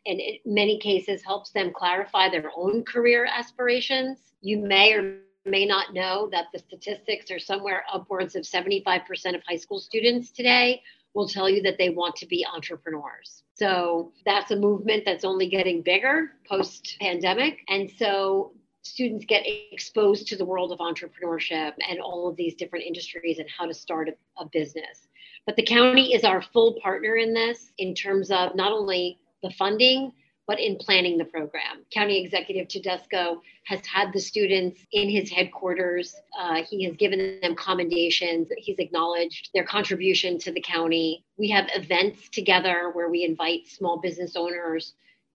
and 0.07 0.21
in 0.21 0.39
many 0.45 0.79
cases 0.79 1.23
helps 1.23 1.51
them 1.51 1.73
clarify 1.73 2.29
their 2.29 2.51
own 2.57 2.85
career 2.85 3.27
aspirations. 3.27 4.19
You 4.41 4.59
may 4.59 4.93
or 4.93 5.19
may 5.45 5.67
not 5.67 5.95
know 5.95 6.29
that 6.33 6.47
the 6.53 6.59
statistics 6.59 7.31
are 7.31 7.39
somewhere 7.39 7.85
upwards 7.93 8.37
of 8.37 8.43
75% 8.43 9.35
of 9.35 9.43
high 9.49 9.57
school 9.57 9.81
students 9.81 10.31
today 10.31 10.83
will 11.15 11.29
tell 11.29 11.49
you 11.49 11.63
that 11.63 11.77
they 11.79 11.91
want 11.91 12.15
to 12.17 12.27
be 12.27 12.47
entrepreneurs. 12.55 13.43
So 13.55 14.13
that's 14.25 14.51
a 14.53 14.57
movement 14.57 15.05
that's 15.05 15.25
only 15.25 15.49
getting 15.49 15.83
bigger 15.83 16.33
post 16.49 16.97
pandemic. 17.01 17.59
And 17.69 17.91
so 17.91 18.53
students 18.83 19.25
get 19.27 19.45
exposed 19.73 20.27
to 20.29 20.37
the 20.37 20.45
world 20.45 20.73
of 20.73 20.79
entrepreneurship 20.79 21.73
and 21.89 22.01
all 22.01 22.29
of 22.29 22.37
these 22.37 22.55
different 22.55 22.87
industries 22.87 23.39
and 23.39 23.49
how 23.57 23.67
to 23.67 23.75
start 23.75 24.09
a, 24.09 24.43
a 24.43 24.47
business. 24.47 25.09
But 25.47 25.57
the 25.57 25.63
county 25.63 26.15
is 26.15 26.25
our 26.25 26.43
full 26.43 26.79
partner 26.83 27.17
in 27.17 27.35
this 27.35 27.73
in 27.79 27.95
terms 27.95 28.31
of 28.31 28.55
not 28.55 28.73
only 28.73 29.19
the 29.43 29.51
funding, 29.51 30.13
but 30.47 30.59
in 30.59 30.77
planning 30.79 31.17
the 31.17 31.25
program. 31.25 31.85
County 31.93 32.21
Executive 32.21 32.67
Tedesco 32.67 33.41
has 33.67 33.85
had 33.87 34.13
the 34.13 34.19
students 34.19 34.81
in 34.93 35.09
his 35.09 35.31
headquarters. 35.31 36.15
Uh, 36.39 36.63
he 36.69 36.85
has 36.85 36.97
given 36.97 37.39
them 37.41 37.55
commendations. 37.55 38.49
He's 38.59 38.79
acknowledged 38.79 39.51
their 39.55 39.65
contribution 39.65 40.39
to 40.41 40.51
the 40.51 40.61
county. 40.61 41.25
We 41.39 41.51
have 41.51 41.69
events 41.75 42.29
together 42.31 42.91
where 42.93 43.09
we 43.09 43.25
invite 43.25 43.69
small 43.69 43.99
business 43.99 44.35
owners 44.35 44.95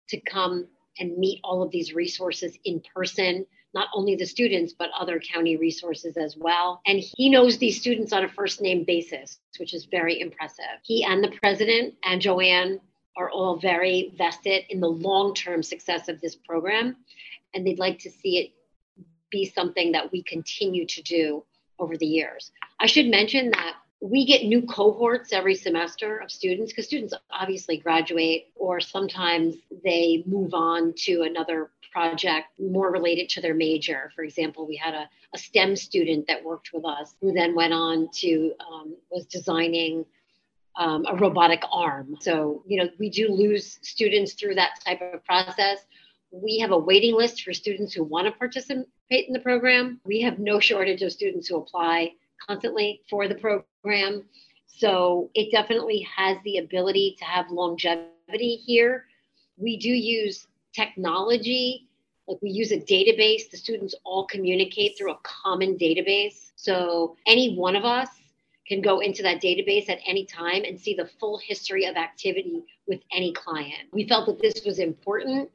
to 0.10 0.20
come 0.22 0.68
and 1.00 1.18
meet 1.18 1.40
all 1.44 1.64
of 1.64 1.72
these 1.72 1.94
resources 1.94 2.58
in 2.66 2.82
person 2.94 3.46
not 3.76 3.90
only 3.94 4.16
the 4.16 4.26
students, 4.26 4.74
but 4.74 4.90
other 4.98 5.20
county 5.20 5.58
resources 5.58 6.16
as 6.16 6.36
well. 6.38 6.82
And 6.88 7.04
he 7.18 7.30
knows 7.30 7.58
these 7.58 7.78
students 7.78 8.14
on 8.14 8.24
a 8.24 8.30
first 8.30 8.62
name 8.62 8.86
basis, 8.86 9.38
which 9.60 9.74
is 9.74 9.86
very 9.86 10.22
impressive. 10.22 10.80
He 10.82 11.04
and 11.04 11.22
the 11.22 11.38
president 11.42 11.94
and 12.06 12.22
Joanne 12.22 12.80
are 13.18 13.30
all 13.30 13.58
very 13.58 14.14
vested 14.18 14.64
in 14.70 14.80
the 14.80 14.90
long 14.90 15.34
term 15.34 15.64
success 15.64 16.08
of 16.08 16.20
this 16.22 16.36
program, 16.36 16.96
and 17.54 17.66
they'd 17.66 17.80
like 17.80 18.00
to 18.00 18.12
see 18.12 18.38
it 18.38 18.52
be 19.32 19.46
something 19.46 19.92
that 19.92 20.12
we 20.12 20.24
continue 20.24 20.86
to 20.86 21.02
do 21.02 21.44
over 21.80 21.98
the 21.98 22.06
years. 22.06 22.52
I 22.80 22.86
should 22.86 23.08
mention 23.08 23.52
that 23.52 23.76
we 24.02 24.26
get 24.26 24.46
new 24.46 24.62
cohorts 24.62 25.34
every 25.34 25.56
semester 25.56 26.18
of 26.18 26.30
students 26.32 26.72
because 26.72 26.86
students 26.86 27.14
obviously 27.32 27.78
graduate 27.78 28.52
or 28.56 28.80
sometimes 28.80 29.56
they 29.84 30.24
move 30.28 30.54
on 30.54 30.94
to 30.98 31.24
another 31.24 31.72
project 31.92 32.48
more 32.60 32.92
related 32.92 33.30
to 33.30 33.42
their 33.42 33.54
major. 33.54 34.12
For 34.16 34.24
example, 34.24 34.68
we 34.68 34.76
had 34.76 34.94
a, 34.94 35.10
a 35.34 35.38
STEM 35.38 35.76
student 35.76 36.28
that 36.28 36.44
worked 36.44 36.72
with 36.74 36.86
us 36.86 37.16
who 37.22 37.32
then 37.32 37.56
went 37.56 37.74
on 37.74 38.10
to 38.16 38.54
um, 38.60 38.96
was 39.10 39.26
designing 39.26 40.06
um, 40.78 41.06
a 41.08 41.16
robotic 41.16 41.64
arm. 41.72 42.16
So, 42.20 42.64
you 42.68 42.82
know, 42.82 42.90
we 43.00 43.10
do 43.10 43.30
lose 43.30 43.80
students 43.82 44.34
through 44.34 44.56
that 44.56 44.80
type 44.86 45.02
of 45.02 45.24
process. 45.24 45.80
We 46.32 46.60
have 46.60 46.72
a 46.72 46.78
waiting 46.78 47.16
list 47.16 47.44
for 47.44 47.54
students 47.54 47.94
who 47.94 48.04
want 48.04 48.26
to 48.26 48.32
participate 48.32 48.88
in 49.10 49.34
the 49.34 49.40
program. 49.40 50.02
We 50.06 50.22
have 50.22 50.40
no 50.40 50.60
shortage 50.60 51.02
of 51.02 51.12
students 51.12 51.48
who 51.48 51.58
apply 51.58 52.14
constantly 52.46 53.02
for 53.10 53.28
the 53.28 53.36
program. 53.36 54.24
So 54.68 55.30
it 55.34 55.52
definitely 55.52 56.06
has 56.16 56.38
the 56.44 56.58
ability 56.58 57.16
to 57.20 57.26
have 57.26 57.50
longevity 57.50 58.58
here. 58.66 59.06
We 59.58 59.78
do 59.78 59.90
use 59.90 60.48
technology, 60.74 61.88
like 62.28 62.40
we 62.42 62.50
use 62.50 62.72
a 62.72 62.80
database. 62.80 63.50
The 63.50 63.58
students 63.58 63.96
all 64.04 64.26
communicate 64.26 64.98
through 64.98 65.14
a 65.14 65.20
common 65.24 65.78
database. 65.78 66.52
So 66.58 67.16
any 67.26 67.56
one 67.56 67.78
of 67.78 67.86
us 67.86 68.10
can 68.68 68.82
go 68.82 69.00
into 69.00 69.22
that 69.24 69.42
database 69.42 69.90
at 69.90 70.00
any 70.06 70.26
time 70.26 70.64
and 70.64 70.80
see 70.80 70.96
the 70.96 71.10
full 71.20 71.38
history 71.38 71.86
of 71.86 71.96
activity 71.96 72.64
with 72.88 73.02
any 73.12 73.32
client. 73.34 73.90
We 73.92 74.08
felt 74.08 74.26
that 74.28 74.42
this 74.42 74.64
was 74.66 74.80
important 74.80 75.50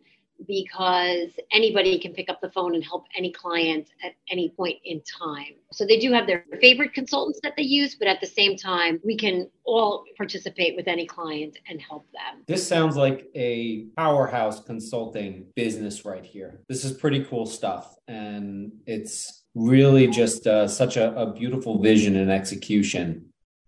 because 0.46 1.31
anybody 1.53 1.99
can 1.99 2.12
pick 2.12 2.29
up 2.29 2.40
the 2.40 2.51
phone 2.51 2.75
and 2.75 2.85
help 2.85 3.07
any 3.16 3.33
client 3.33 3.88
at 4.05 4.12
any 4.31 4.51
point 4.51 4.77
in 4.85 5.03
time. 5.03 5.55
So 5.73 5.87
they 5.87 5.99
do 5.99 6.12
have 6.12 6.27
their 6.27 6.44
favorite 6.61 6.94
consultants 6.94 7.40
that 7.42 7.55
they 7.57 7.62
use, 7.62 7.94
but 7.94 8.09
at 8.09 8.20
the 8.20 8.27
same 8.27 8.57
time, 8.57 9.01
we 9.05 9.16
can 9.16 9.51
all 9.64 10.05
participate 10.16 10.77
with 10.77 10.88
any 10.88 11.07
client 11.07 11.59
and 11.68 11.81
help 11.81 12.07
them. 12.12 12.42
This 12.46 12.66
sounds 12.66 12.96
like 12.96 13.29
a 13.35 13.87
powerhouse 13.96 14.61
consulting 14.61 15.46
business 15.57 16.05
right 16.05 16.25
here. 16.25 16.62
This 16.68 16.85
is 16.85 16.92
pretty 16.92 17.25
cool 17.25 17.46
stuff. 17.46 17.96
And 18.09 18.73
it's 18.87 19.39
really 19.55 20.07
just 20.07 20.47
uh, 20.47 20.67
such 20.69 20.97
a, 20.97 21.15
a, 21.17 21.33
beautiful 21.33 21.83
vision 21.83 22.15
and 22.17 22.31
execution. 22.31 23.27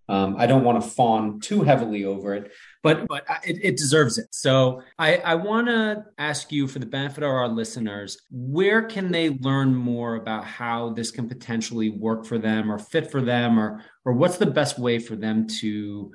Um, 0.08 0.36
I 0.38 0.46
don't 0.46 0.64
want 0.64 0.82
to 0.82 0.88
fawn 0.88 1.38
too 1.40 1.62
heavily 1.62 2.04
over 2.04 2.34
it, 2.34 2.52
but 2.82 3.06
but 3.08 3.24
it, 3.44 3.58
it 3.62 3.76
deserves 3.76 4.18
it. 4.18 4.26
So 4.30 4.82
I, 4.98 5.18
I 5.18 5.36
want 5.36 5.68
to 5.68 6.06
ask 6.18 6.50
you, 6.52 6.66
for 6.68 6.80
the 6.80 6.86
benefit 6.86 7.22
of 7.22 7.30
our 7.30 7.46
listeners, 7.48 8.18
where 8.30 8.82
can 8.82 9.12
they 9.12 9.30
learn 9.30 9.74
more 9.74 10.16
about 10.16 10.44
how 10.44 10.90
this 10.90 11.10
can 11.10 11.28
potentially 11.28 11.90
work 11.90 12.26
for 12.26 12.38
them, 12.38 12.70
or 12.70 12.78
fit 12.78 13.10
for 13.10 13.22
them, 13.22 13.58
or 13.58 13.82
or 14.04 14.12
what's 14.12 14.36
the 14.36 14.46
best 14.46 14.78
way 14.78 14.98
for 14.98 15.16
them 15.16 15.46
to, 15.60 16.12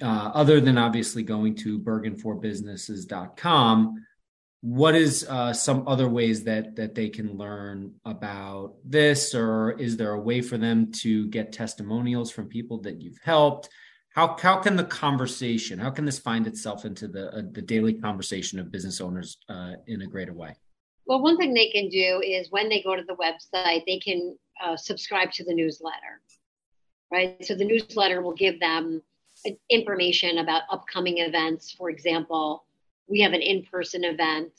uh, 0.00 0.30
other 0.32 0.58
than 0.60 0.78
obviously 0.78 1.22
going 1.22 1.54
to 1.56 1.78
bergenforbusinesses.com, 1.80 4.06
what 4.60 4.94
is 4.96 5.24
uh, 5.28 5.52
some 5.52 5.86
other 5.86 6.08
ways 6.08 6.42
that 6.44 6.74
that 6.76 6.94
they 6.94 7.08
can 7.08 7.36
learn 7.36 7.94
about 8.04 8.74
this? 8.84 9.34
Or 9.34 9.72
is 9.72 9.96
there 9.96 10.12
a 10.12 10.20
way 10.20 10.40
for 10.40 10.58
them 10.58 10.90
to 11.02 11.28
get 11.28 11.52
testimonials 11.52 12.30
from 12.30 12.48
people 12.48 12.80
that 12.82 13.00
you've 13.00 13.20
helped? 13.22 13.68
How 14.14 14.36
how 14.40 14.56
can 14.58 14.74
the 14.74 14.84
conversation 14.84 15.78
how 15.78 15.90
can 15.90 16.04
this 16.04 16.18
find 16.18 16.46
itself 16.46 16.84
into 16.84 17.06
the 17.06 17.28
uh, 17.32 17.42
the 17.52 17.62
daily 17.62 17.94
conversation 17.94 18.58
of 18.58 18.72
business 18.72 19.00
owners 19.00 19.38
uh, 19.48 19.74
in 19.86 20.02
a 20.02 20.06
greater 20.06 20.34
way? 20.34 20.56
Well 21.06 21.22
one 21.22 21.36
thing 21.36 21.54
they 21.54 21.70
can 21.70 21.88
do 21.88 22.20
is 22.24 22.50
when 22.50 22.68
they 22.68 22.82
go 22.82 22.96
to 22.96 23.04
the 23.04 23.16
website 23.16 23.84
they 23.86 23.98
can 23.98 24.36
uh, 24.62 24.76
subscribe 24.76 25.30
to 25.32 25.44
the 25.44 25.54
newsletter 25.54 26.20
right? 27.10 27.42
So 27.44 27.54
the 27.54 27.64
newsletter 27.64 28.20
will 28.20 28.34
give 28.34 28.60
them 28.60 29.02
information 29.70 30.38
about 30.38 30.62
upcoming 30.70 31.18
events 31.18 31.70
for 31.72 31.90
example 31.90 32.64
we 33.08 33.20
have 33.20 33.32
an 33.32 33.42
in-person 33.42 34.04
event 34.04 34.52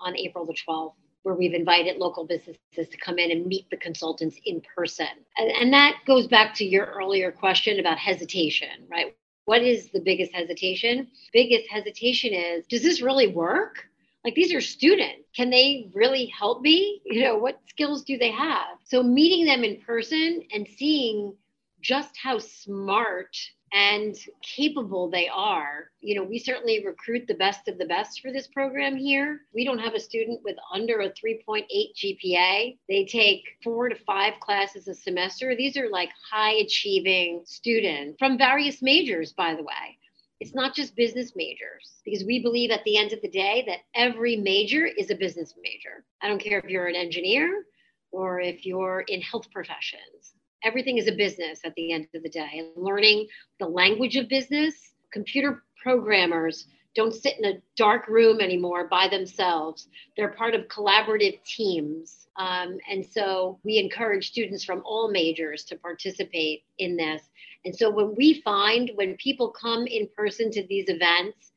on 0.00 0.16
April 0.16 0.44
the 0.46 0.56
12th 0.68 0.94
where 1.22 1.34
we've 1.34 1.54
invited 1.54 1.96
local 1.96 2.24
businesses 2.24 2.58
to 2.88 2.96
come 2.98 3.18
in 3.18 3.32
and 3.32 3.46
meet 3.46 3.68
the 3.68 3.76
consultants 3.76 4.38
in 4.44 4.62
person. 4.76 5.08
And, 5.36 5.50
and, 5.50 5.72
that 5.72 5.96
goes 6.06 6.28
back 6.28 6.54
to 6.54 6.64
your 6.64 6.86
earlier 6.86 7.32
question 7.32 7.80
about 7.80 7.98
hesitation, 7.98 8.86
right? 8.88 9.16
What 9.44 9.62
is 9.62 9.90
the 9.90 9.98
biggest 9.98 10.32
hesitation? 10.32 11.08
Biggest 11.32 11.68
hesitation 11.68 12.32
is 12.32 12.64
does 12.66 12.82
this 12.82 13.02
really 13.02 13.26
work? 13.26 13.88
Like 14.24 14.36
these 14.36 14.54
are 14.54 14.60
students. 14.60 15.28
Can 15.34 15.50
they 15.50 15.90
really 15.94 16.26
help 16.26 16.62
me? 16.62 17.00
You 17.04 17.24
know, 17.24 17.36
what 17.36 17.60
skills 17.68 18.04
do 18.04 18.18
they 18.18 18.30
have? 18.30 18.78
So 18.84 19.02
meeting 19.02 19.46
them 19.46 19.64
in 19.64 19.80
person 19.80 20.42
and 20.52 20.66
seeing 20.76 21.34
just 21.80 22.10
how 22.22 22.38
smart 22.38 23.36
and 23.72 24.16
capable 24.42 25.10
they 25.10 25.28
are. 25.28 25.90
You 26.00 26.14
know, 26.14 26.24
we 26.24 26.38
certainly 26.38 26.84
recruit 26.84 27.26
the 27.26 27.34
best 27.34 27.68
of 27.68 27.78
the 27.78 27.86
best 27.86 28.20
for 28.20 28.32
this 28.32 28.46
program 28.46 28.96
here. 28.96 29.40
We 29.54 29.64
don't 29.64 29.78
have 29.78 29.94
a 29.94 30.00
student 30.00 30.40
with 30.44 30.56
under 30.72 31.00
a 31.00 31.10
3.8 31.10 31.64
GPA. 31.68 32.78
They 32.88 33.04
take 33.04 33.42
four 33.62 33.88
to 33.88 33.96
five 34.06 34.34
classes 34.40 34.88
a 34.88 34.94
semester. 34.94 35.54
These 35.56 35.76
are 35.76 35.90
like 35.90 36.10
high 36.30 36.54
achieving 36.54 37.42
students 37.44 38.16
from 38.18 38.38
various 38.38 38.82
majors, 38.82 39.32
by 39.32 39.54
the 39.54 39.62
way. 39.62 39.98
It's 40.38 40.54
not 40.54 40.74
just 40.74 40.94
business 40.94 41.32
majors 41.34 42.02
because 42.04 42.24
we 42.24 42.42
believe 42.42 42.70
at 42.70 42.84
the 42.84 42.98
end 42.98 43.12
of 43.12 43.22
the 43.22 43.30
day 43.30 43.64
that 43.66 43.80
every 43.94 44.36
major 44.36 44.84
is 44.84 45.10
a 45.10 45.14
business 45.14 45.54
major. 45.62 46.04
I 46.22 46.28
don't 46.28 46.42
care 46.42 46.58
if 46.58 46.66
you're 46.66 46.86
an 46.86 46.94
engineer 46.94 47.64
or 48.12 48.40
if 48.40 48.66
you're 48.66 49.00
in 49.08 49.22
health 49.22 49.50
professions 49.50 50.35
everything 50.66 50.98
is 50.98 51.06
a 51.06 51.12
business 51.12 51.60
at 51.64 51.74
the 51.76 51.92
end 51.92 52.08
of 52.14 52.22
the 52.22 52.28
day. 52.28 52.70
Learning 52.76 53.26
the 53.60 53.66
language 53.66 54.16
of 54.16 54.28
business, 54.28 54.74
computer 55.12 55.62
programmers 55.80 56.66
don't 56.96 57.14
sit 57.14 57.38
in 57.38 57.44
a 57.44 57.62
dark 57.76 58.08
room 58.08 58.40
anymore 58.40 58.88
by 58.88 59.06
themselves. 59.06 59.88
They're 60.16 60.30
part 60.30 60.54
of 60.54 60.62
collaborative 60.62 61.42
teams. 61.44 62.26
Um, 62.36 62.78
and 62.90 63.04
so 63.04 63.60
we 63.64 63.78
encourage 63.78 64.30
students 64.30 64.64
from 64.64 64.82
all 64.84 65.10
majors 65.10 65.64
to 65.64 65.76
participate 65.76 66.64
in 66.78 66.96
this. 66.96 67.22
And 67.64 67.74
so 67.74 67.90
when 67.90 68.14
we 68.16 68.40
find 68.42 68.90
when 68.96 69.16
people 69.16 69.50
come 69.50 69.86
in 69.86 70.08
person 70.16 70.50
to 70.52 70.66
these 70.66 70.88
events 70.88 71.52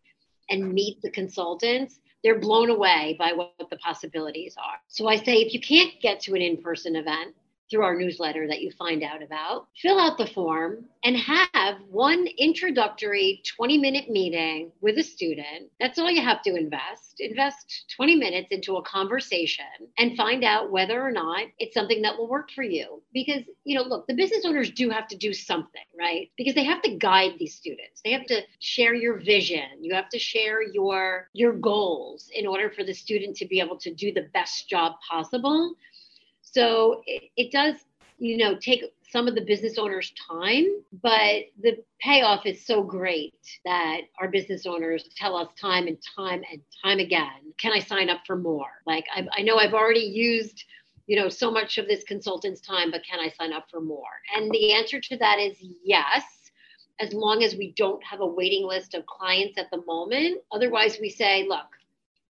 and 0.50 0.74
meet 0.74 1.02
the 1.02 1.10
consultants, 1.10 2.00
they're 2.24 2.40
blown 2.40 2.70
away 2.70 3.16
by 3.18 3.32
what 3.34 3.54
the 3.70 3.78
possibilities 3.78 4.56
are. 4.58 4.78
So 4.88 5.08
I 5.08 5.16
say 5.16 5.38
if 5.38 5.54
you 5.54 5.62
can't 5.62 5.94
get 6.02 6.20
to 6.22 6.36
an 6.36 6.42
in 6.42 6.58
person 6.62 6.96
event, 6.96 7.34
through 7.70 7.84
our 7.84 7.96
newsletter 7.96 8.48
that 8.48 8.62
you 8.62 8.72
find 8.72 9.04
out 9.04 9.22
about. 9.22 9.68
Fill 9.82 10.00
out 10.00 10.18
the 10.18 10.28
form 10.28 10.86
and 11.04 11.16
have 11.16 11.76
one 11.90 12.28
introductory 12.38 13.42
20 13.56 13.78
minute 13.78 14.10
meeting 14.10 14.72
with 14.82 14.98
a 14.98 15.04
student. 15.04 15.70
That's 15.80 16.00
all 16.00 16.10
you 16.10 16.22
have 16.22 16.42
to 16.44 16.56
invest. 16.56 17.20
Invest 17.20 17.86
20 17.96 18.16
minutes 18.16 18.48
into 18.52 18.78
a 18.78 18.84
conversation 18.84 19.66
and 19.98 20.18
find 20.18 20.44
out 20.44 20.72
whether 20.72 21.02
or 21.02 21.12
not 21.12 21.48
it's 21.60 21.74
something 21.74 22.02
that 22.02 22.18
will 22.18 22.28
work 22.28 22.50
for 22.52 22.64
you. 22.64 23.02
Because, 23.14 23.44
you 23.64 23.78
know, 23.78 23.84
look, 23.84 24.08
the 24.08 24.16
business 24.16 24.46
owners 24.46 24.72
do 24.72 24.90
have 24.90 25.08
to 25.10 25.18
do 25.18 25.34
something, 25.34 25.82
right? 25.98 26.30
Because 26.38 26.56
they 26.56 26.64
have 26.64 26.82
to 26.84 26.96
guide 26.96 27.34
these 27.38 27.56
students. 27.56 28.02
They 28.04 28.12
have 28.12 28.26
to 28.28 28.42
share 28.60 28.94
your 28.94 29.18
vision. 29.20 29.66
You 29.82 29.94
have 29.94 30.10
to 30.10 30.20
share 30.20 30.62
your 30.62 31.30
your 31.34 31.54
goals 31.54 32.30
in 32.34 32.48
order 32.48 32.70
for 32.70 32.84
the 32.84 32.94
student 32.94 33.36
to 33.38 33.46
be 33.46 33.60
able 33.60 33.78
to 33.78 33.94
do 33.94 34.14
the 34.14 34.28
best 34.34 34.70
job 34.70 34.94
possible 35.10 35.76
so 36.52 37.02
it, 37.06 37.24
it 37.38 37.52
does, 37.52 37.76
you 38.18 38.38
know, 38.38 38.58
take 38.58 38.84
some 39.12 39.28
of 39.28 39.36
the 39.36 39.42
business 39.42 39.78
owners' 39.78 40.14
time, 40.30 40.66
but 41.02 41.46
the 41.62 41.78
payoff 42.00 42.46
is 42.46 42.66
so 42.66 42.84
great 42.84 43.34
that 43.66 44.02
our 44.20 44.28
business 44.28 44.66
owners 44.66 45.10
tell 45.16 45.36
us 45.36 45.48
time 45.60 45.88
and 45.88 45.98
time 46.16 46.44
and 46.52 46.62
time 46.84 47.00
again, 47.00 47.54
can 47.58 47.74
I 47.74 47.80
sign 47.80 48.10
up 48.10 48.22
for 48.28 48.36
more? 48.36 48.70
Like, 48.86 49.06
I, 49.14 49.28
I 49.38 49.42
know 49.42 49.58
I've 49.58 49.74
already 49.74 50.02
used 50.02 50.64
you 51.08 51.16
know 51.16 51.28
so 51.28 51.50
much 51.50 51.80
of 51.80 51.88
this 51.88 52.04
consultant's 52.04 52.62
time 52.62 52.92
but 52.92 53.02
can 53.04 53.20
i 53.20 53.30
sign 53.30 53.52
up 53.52 53.66
for 53.72 53.82
more 53.82 54.22
and 54.36 54.52
the 54.52 54.72
answer 54.74 55.02
to 55.02 55.18
that 55.18 55.40
is 55.40 55.58
yes 55.84 56.24
as 57.00 57.14
long 57.14 57.42
as 57.42 57.56
we 57.56 57.74
don't 57.76 58.04
have 58.04 58.20
a 58.20 58.26
waiting 58.28 58.64
list 58.68 58.94
of 58.94 59.04
clients 59.08 59.58
at 59.58 59.72
the 59.72 59.84
moment 59.88 60.40
otherwise 60.52 61.00
we 61.02 61.10
say 61.10 61.48
look 61.50 61.66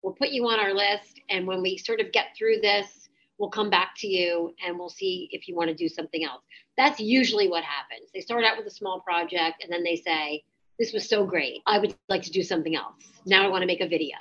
we'll 0.03 0.13
put 0.13 0.29
you 0.29 0.47
on 0.47 0.61
our 0.61 0.75
list 0.75 1.23
and 1.31 1.47
when 1.47 1.63
we 1.63 1.79
sort 1.79 2.01
of 2.01 2.13
get 2.13 2.27
through 2.37 2.61
this 2.61 3.06
we'll 3.39 3.51
come 3.51 3.71
back 3.71 3.95
to 3.99 4.07
you 4.07 4.55
and 4.65 4.79
we'll 4.79 4.89
see 4.89 5.29
if 5.33 5.49
you 5.49 5.55
want 5.55 5.69
to 5.69 5.75
do 5.75 5.89
something 5.89 6.25
else. 6.25 6.43
That's 6.77 7.01
usually 7.01 7.49
what 7.49 7.65
happens. 7.65 8.11
They 8.13 8.21
start 8.21 8.45
out 8.45 8.57
with 8.57 8.67
a 8.67 8.71
small 8.71 9.01
project 9.01 9.63
and 9.63 9.73
then 9.73 9.83
they 9.83 9.97
say, 9.97 10.45
This 10.79 10.93
was 10.93 11.09
so 11.09 11.25
great. 11.25 11.63
I 11.67 11.79
would 11.79 11.95
like 12.09 12.23
to 12.23 12.31
do 12.31 12.43
something 12.43 12.77
else. 12.77 13.05
Now 13.25 13.45
I 13.45 13.49
want 13.49 13.63
to 13.63 13.67
make 13.67 13.81
a 13.81 13.89
video. 13.89 14.17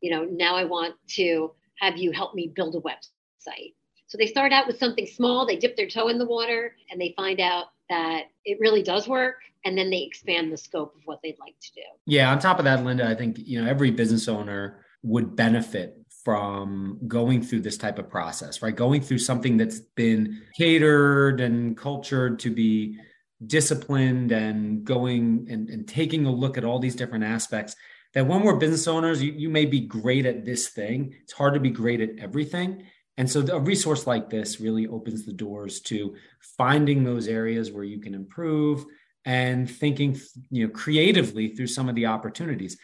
You 0.00 0.10
know, 0.10 0.24
now 0.24 0.54
I 0.56 0.64
want 0.64 0.94
to 1.16 1.52
have 1.80 1.96
you 1.96 2.12
help 2.12 2.34
me 2.34 2.52
build 2.54 2.74
a 2.74 2.80
website. 2.80 3.74
So 4.06 4.16
they 4.16 4.26
start 4.26 4.52
out 4.52 4.66
with 4.66 4.78
something 4.78 5.06
small, 5.06 5.46
they 5.46 5.56
dip 5.56 5.76
their 5.76 5.88
toe 5.88 6.08
in 6.08 6.18
the 6.18 6.24
water, 6.24 6.74
and 6.90 7.00
they 7.00 7.12
find 7.16 7.40
out 7.40 7.66
that 7.90 8.24
it 8.44 8.58
really 8.58 8.82
does 8.82 9.06
work 9.06 9.36
and 9.64 9.76
then 9.76 9.90
they 9.90 10.02
expand 10.02 10.52
the 10.52 10.56
scope 10.56 10.94
of 10.96 11.02
what 11.04 11.20
they'd 11.22 11.38
like 11.40 11.54
to 11.60 11.72
do. 11.74 11.82
Yeah, 12.06 12.30
on 12.30 12.38
top 12.38 12.58
of 12.58 12.64
that, 12.64 12.84
Linda, 12.84 13.06
I 13.06 13.14
think, 13.14 13.38
you 13.38 13.62
know, 13.62 13.68
every 13.68 13.90
business 13.90 14.28
owner 14.28 14.84
would 15.02 15.36
benefit 15.36 15.96
from 16.28 16.98
going 17.08 17.40
through 17.40 17.60
this 17.60 17.78
type 17.78 17.98
of 17.98 18.10
process, 18.10 18.60
right? 18.60 18.76
Going 18.76 19.00
through 19.00 19.16
something 19.16 19.56
that's 19.56 19.80
been 19.80 20.42
catered 20.58 21.40
and 21.40 21.74
cultured 21.74 22.38
to 22.40 22.50
be 22.50 22.98
disciplined 23.46 24.30
and 24.30 24.84
going 24.84 25.46
and, 25.48 25.70
and 25.70 25.88
taking 25.88 26.26
a 26.26 26.30
look 26.30 26.58
at 26.58 26.64
all 26.64 26.80
these 26.80 26.96
different 26.96 27.24
aspects 27.24 27.76
that 28.12 28.26
when 28.26 28.42
we're 28.42 28.56
business 28.56 28.86
owners, 28.86 29.22
you, 29.22 29.32
you 29.32 29.48
may 29.48 29.64
be 29.64 29.80
great 29.80 30.26
at 30.26 30.44
this 30.44 30.68
thing. 30.68 31.14
It's 31.22 31.32
hard 31.32 31.54
to 31.54 31.60
be 31.60 31.70
great 31.70 32.02
at 32.02 32.18
everything. 32.18 32.84
And 33.16 33.30
so 33.30 33.40
a 33.50 33.58
resource 33.58 34.06
like 34.06 34.28
this 34.28 34.60
really 34.60 34.86
opens 34.86 35.24
the 35.24 35.32
doors 35.32 35.80
to 35.84 36.14
finding 36.58 37.04
those 37.04 37.26
areas 37.26 37.72
where 37.72 37.84
you 37.84 38.02
can 38.02 38.12
improve 38.12 38.84
and 39.24 39.70
thinking 39.70 40.20
you 40.50 40.66
know 40.66 40.72
creatively 40.74 41.48
through 41.48 41.68
some 41.68 41.88
of 41.88 41.94
the 41.94 42.04
opportunities. 42.04 42.76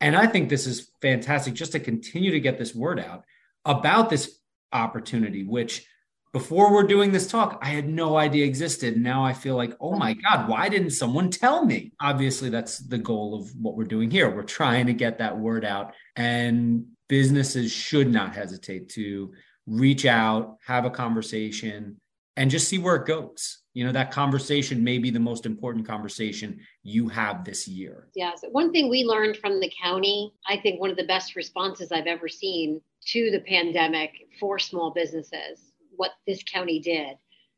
And 0.00 0.16
I 0.16 0.26
think 0.26 0.48
this 0.48 0.66
is 0.66 0.90
fantastic 1.00 1.54
just 1.54 1.72
to 1.72 1.80
continue 1.80 2.30
to 2.32 2.40
get 2.40 2.58
this 2.58 2.74
word 2.74 3.00
out 3.00 3.24
about 3.64 4.10
this 4.10 4.38
opportunity, 4.72 5.44
which 5.44 5.86
before 6.32 6.70
we're 6.70 6.86
doing 6.86 7.12
this 7.12 7.26
talk, 7.26 7.58
I 7.62 7.68
had 7.68 7.88
no 7.88 8.16
idea 8.16 8.44
existed. 8.44 9.00
Now 9.00 9.24
I 9.24 9.32
feel 9.32 9.56
like, 9.56 9.74
oh 9.80 9.96
my 9.96 10.12
God, 10.12 10.48
why 10.48 10.68
didn't 10.68 10.90
someone 10.90 11.30
tell 11.30 11.64
me? 11.64 11.92
Obviously, 12.00 12.50
that's 12.50 12.78
the 12.78 12.98
goal 12.98 13.34
of 13.34 13.48
what 13.56 13.74
we're 13.74 13.84
doing 13.84 14.10
here. 14.10 14.28
We're 14.28 14.42
trying 14.42 14.86
to 14.86 14.92
get 14.92 15.16
that 15.18 15.38
word 15.38 15.64
out, 15.64 15.94
and 16.14 16.84
businesses 17.08 17.72
should 17.72 18.12
not 18.12 18.34
hesitate 18.34 18.90
to 18.90 19.32
reach 19.66 20.04
out, 20.04 20.58
have 20.66 20.84
a 20.84 20.90
conversation, 20.90 21.98
and 22.36 22.50
just 22.50 22.68
see 22.68 22.78
where 22.78 22.96
it 22.96 23.06
goes. 23.06 23.58
You 23.74 23.84
know 23.84 23.92
that 23.92 24.10
conversation 24.10 24.82
may 24.82 24.98
be 24.98 25.10
the 25.10 25.20
most 25.20 25.44
important 25.44 25.86
conversation 25.86 26.60
you 26.82 27.08
have 27.08 27.44
this 27.44 27.68
year. 27.68 28.08
Yeah 28.14 28.32
so 28.36 28.48
one 28.48 28.72
thing 28.72 28.88
we 28.88 29.04
learned 29.04 29.36
from 29.36 29.60
the 29.60 29.70
county 29.82 30.32
i 30.48 30.56
think 30.56 30.80
one 30.80 30.90
of 30.90 30.96
the 30.96 31.04
best 31.04 31.36
responses 31.36 31.92
i've 31.92 32.06
ever 32.06 32.28
seen 32.28 32.80
to 33.06 33.30
the 33.30 33.40
pandemic 33.40 34.12
for 34.40 34.58
small 34.58 34.90
businesses 34.90 35.72
what 35.96 36.12
this 36.26 36.42
county 36.42 36.80
did 36.80 37.16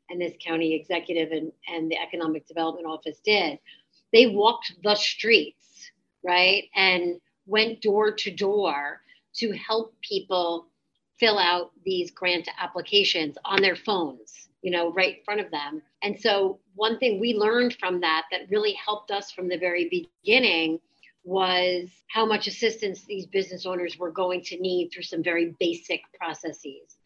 and 0.09 0.19
this 0.19 0.33
county 0.43 0.73
executive 0.73 1.31
and, 1.31 1.51
and 1.67 1.89
the 1.91 1.97
economic 1.97 2.47
development 2.47 2.87
office 2.87 3.19
did. 3.23 3.59
They 4.11 4.27
walked 4.27 4.73
the 4.83 4.95
streets 4.95 5.91
right 6.23 6.63
and 6.75 7.19
went 7.45 7.81
door 7.81 8.11
to 8.11 8.31
door 8.31 9.01
to 9.35 9.51
help 9.51 9.95
people 10.01 10.67
fill 11.19 11.37
out 11.37 11.71
these 11.85 12.11
grant 12.11 12.47
applications 12.59 13.37
on 13.45 13.61
their 13.61 13.75
phones 13.75 14.48
you 14.61 14.71
know, 14.71 14.91
right 14.93 15.17
in 15.17 15.23
front 15.23 15.41
of 15.41 15.51
them. 15.51 15.81
And 16.03 16.19
so, 16.19 16.59
one 16.75 16.97
thing 16.99 17.19
we 17.19 17.33
learned 17.33 17.75
from 17.79 18.01
that 18.01 18.23
that 18.31 18.49
really 18.49 18.73
helped 18.73 19.11
us 19.11 19.31
from 19.31 19.47
the 19.47 19.57
very 19.57 20.07
beginning 20.23 20.79
was 21.23 21.89
how 22.09 22.25
much 22.25 22.47
assistance 22.47 23.05
these 23.05 23.25
business 23.25 23.65
owners 23.65 23.97
were 23.97 24.11
going 24.11 24.41
to 24.41 24.57
need 24.57 24.89
through 24.89 25.03
some 25.03 25.23
very 25.23 25.55
basic 25.59 26.01
processes. 26.17 26.97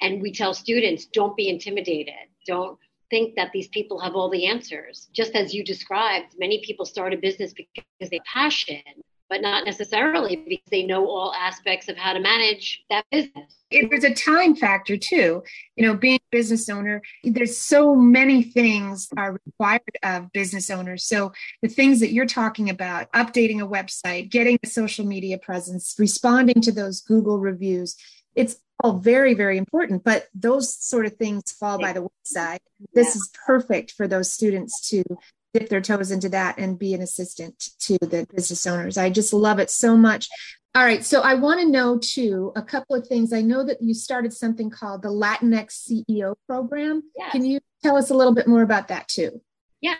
And 0.00 0.20
we 0.20 0.32
tell 0.32 0.54
students 0.54 1.06
don't 1.06 1.36
be 1.36 1.48
intimidated. 1.48 2.28
Don't 2.46 2.78
think 3.10 3.34
that 3.36 3.52
these 3.52 3.68
people 3.68 3.98
have 4.00 4.14
all 4.14 4.30
the 4.30 4.46
answers. 4.46 5.08
Just 5.12 5.34
as 5.34 5.52
you 5.52 5.64
described, 5.64 6.34
many 6.38 6.62
people 6.64 6.86
start 6.86 7.12
a 7.12 7.16
business 7.16 7.52
because 7.52 8.10
they 8.10 8.20
passion, 8.20 8.82
but 9.30 9.40
not 9.40 9.64
necessarily 9.64 10.36
because 10.36 10.68
they 10.70 10.82
know 10.82 11.08
all 11.08 11.32
aspects 11.32 11.88
of 11.88 11.96
how 11.96 12.12
to 12.12 12.20
manage 12.20 12.84
that 12.90 13.04
business. 13.10 13.54
There's 13.70 14.02
a 14.02 14.12
time 14.12 14.56
factor 14.56 14.96
too. 14.96 15.44
You 15.76 15.86
know, 15.86 15.94
being 15.94 16.16
a 16.16 16.36
business 16.36 16.68
owner, 16.68 17.00
there's 17.22 17.56
so 17.56 17.94
many 17.94 18.42
things 18.42 19.08
are 19.16 19.38
required 19.46 19.82
of 20.02 20.32
business 20.32 20.68
owners. 20.68 21.04
So 21.04 21.32
the 21.62 21.68
things 21.68 22.00
that 22.00 22.12
you're 22.12 22.26
talking 22.26 22.68
about, 22.68 23.10
updating 23.12 23.62
a 23.62 23.68
website, 23.68 24.30
getting 24.30 24.58
a 24.64 24.66
social 24.66 25.06
media 25.06 25.38
presence, 25.38 25.94
responding 25.96 26.60
to 26.62 26.72
those 26.72 27.00
Google 27.00 27.38
reviews, 27.38 27.96
it's 28.34 28.56
all 28.82 28.94
very, 28.94 29.34
very 29.34 29.58
important. 29.58 30.02
But 30.02 30.26
those 30.34 30.74
sort 30.74 31.06
of 31.06 31.14
things 31.16 31.52
fall 31.52 31.78
by 31.78 31.92
the 31.92 32.02
wayside. 32.02 32.60
This 32.92 33.14
is 33.14 33.30
perfect 33.46 33.92
for 33.92 34.08
those 34.08 34.32
students 34.32 34.88
to 34.90 35.04
dip 35.52 35.68
their 35.68 35.80
toes 35.80 36.10
into 36.10 36.28
that 36.28 36.58
and 36.58 36.78
be 36.78 36.94
an 36.94 37.02
assistant 37.02 37.70
to 37.80 37.98
the 38.00 38.26
business 38.34 38.66
owners. 38.66 38.96
I 38.96 39.10
just 39.10 39.32
love 39.32 39.58
it 39.58 39.70
so 39.70 39.96
much. 39.96 40.28
All 40.74 40.84
right, 40.84 41.04
so 41.04 41.20
I 41.22 41.34
want 41.34 41.60
to 41.60 41.66
know 41.66 41.98
too 41.98 42.52
a 42.54 42.62
couple 42.62 42.94
of 42.94 43.06
things. 43.06 43.32
I 43.32 43.40
know 43.40 43.64
that 43.64 43.82
you 43.82 43.92
started 43.92 44.32
something 44.32 44.70
called 44.70 45.02
the 45.02 45.08
Latinx 45.08 45.90
CEO 45.90 46.36
program. 46.46 47.02
Yes. 47.16 47.32
Can 47.32 47.44
you 47.44 47.58
tell 47.82 47.96
us 47.96 48.10
a 48.10 48.14
little 48.14 48.34
bit 48.34 48.46
more 48.46 48.62
about 48.62 48.86
that 48.88 49.08
too? 49.08 49.40
Yes. 49.80 49.98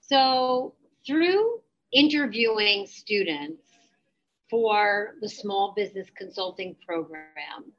So, 0.00 0.74
through 1.06 1.60
interviewing 1.92 2.86
students 2.88 3.62
for 4.50 5.14
the 5.20 5.28
small 5.28 5.74
business 5.76 6.08
consulting 6.16 6.74
program, 6.84 7.72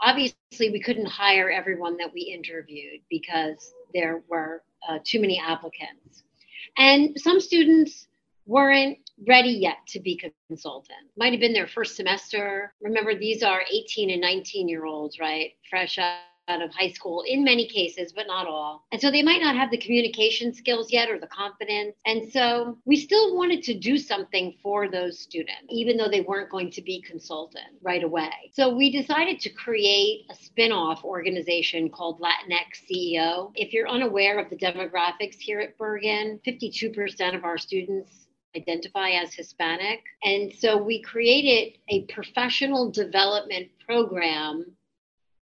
obviously 0.00 0.70
we 0.70 0.80
couldn't 0.80 1.06
hire 1.06 1.50
everyone 1.50 1.96
that 1.96 2.12
we 2.14 2.20
interviewed 2.20 3.00
because 3.10 3.72
there 3.92 4.22
were 4.28 4.62
uh, 4.88 4.98
too 5.04 5.20
many 5.20 5.40
applicants. 5.40 6.22
And 6.76 7.18
some 7.20 7.40
students 7.40 8.08
weren't 8.46 8.98
ready 9.26 9.50
yet 9.50 9.78
to 9.88 10.00
be 10.00 10.20
consultant. 10.48 10.98
Might 11.16 11.32
have 11.32 11.40
been 11.40 11.52
their 11.52 11.68
first 11.68 11.96
semester. 11.96 12.74
Remember, 12.80 13.14
these 13.14 13.42
are 13.42 13.62
18 13.72 14.10
and 14.10 14.20
19 14.20 14.68
year 14.68 14.84
olds, 14.84 15.18
right? 15.18 15.52
Fresh 15.70 15.98
out 16.48 16.62
of 16.62 16.72
high 16.72 16.90
school 16.90 17.24
in 17.26 17.44
many 17.44 17.66
cases, 17.66 18.12
but 18.12 18.26
not 18.26 18.46
all. 18.46 18.86
And 18.92 19.00
so 19.00 19.10
they 19.10 19.22
might 19.22 19.40
not 19.40 19.56
have 19.56 19.70
the 19.70 19.78
communication 19.78 20.52
skills 20.52 20.92
yet 20.92 21.10
or 21.10 21.18
the 21.18 21.26
confidence. 21.26 21.96
And 22.06 22.30
so 22.32 22.78
we 22.84 22.96
still 22.96 23.36
wanted 23.36 23.62
to 23.64 23.74
do 23.74 23.96
something 23.98 24.54
for 24.62 24.88
those 24.88 25.18
students, 25.18 25.66
even 25.70 25.96
though 25.96 26.08
they 26.08 26.20
weren't 26.20 26.50
going 26.50 26.70
to 26.72 26.82
be 26.82 27.02
consultant 27.02 27.66
right 27.82 28.04
away. 28.04 28.50
So 28.52 28.74
we 28.74 28.90
decided 28.90 29.40
to 29.40 29.50
create 29.50 30.26
a 30.30 30.34
spin 30.34 30.72
off 30.72 31.04
organization 31.04 31.88
called 31.88 32.20
Latinx 32.20 32.90
CEO. 32.90 33.52
If 33.54 33.72
you're 33.72 33.88
unaware 33.88 34.38
of 34.38 34.50
the 34.50 34.56
demographics 34.56 35.38
here 35.38 35.60
at 35.60 35.78
Bergen, 35.78 36.40
52% 36.46 37.34
of 37.34 37.44
our 37.44 37.58
students 37.58 38.24
identify 38.56 39.10
as 39.10 39.34
Hispanic. 39.34 40.00
And 40.22 40.52
so 40.52 40.76
we 40.76 41.02
created 41.02 41.78
a 41.88 42.02
professional 42.04 42.90
development 42.90 43.68
program 43.84 44.66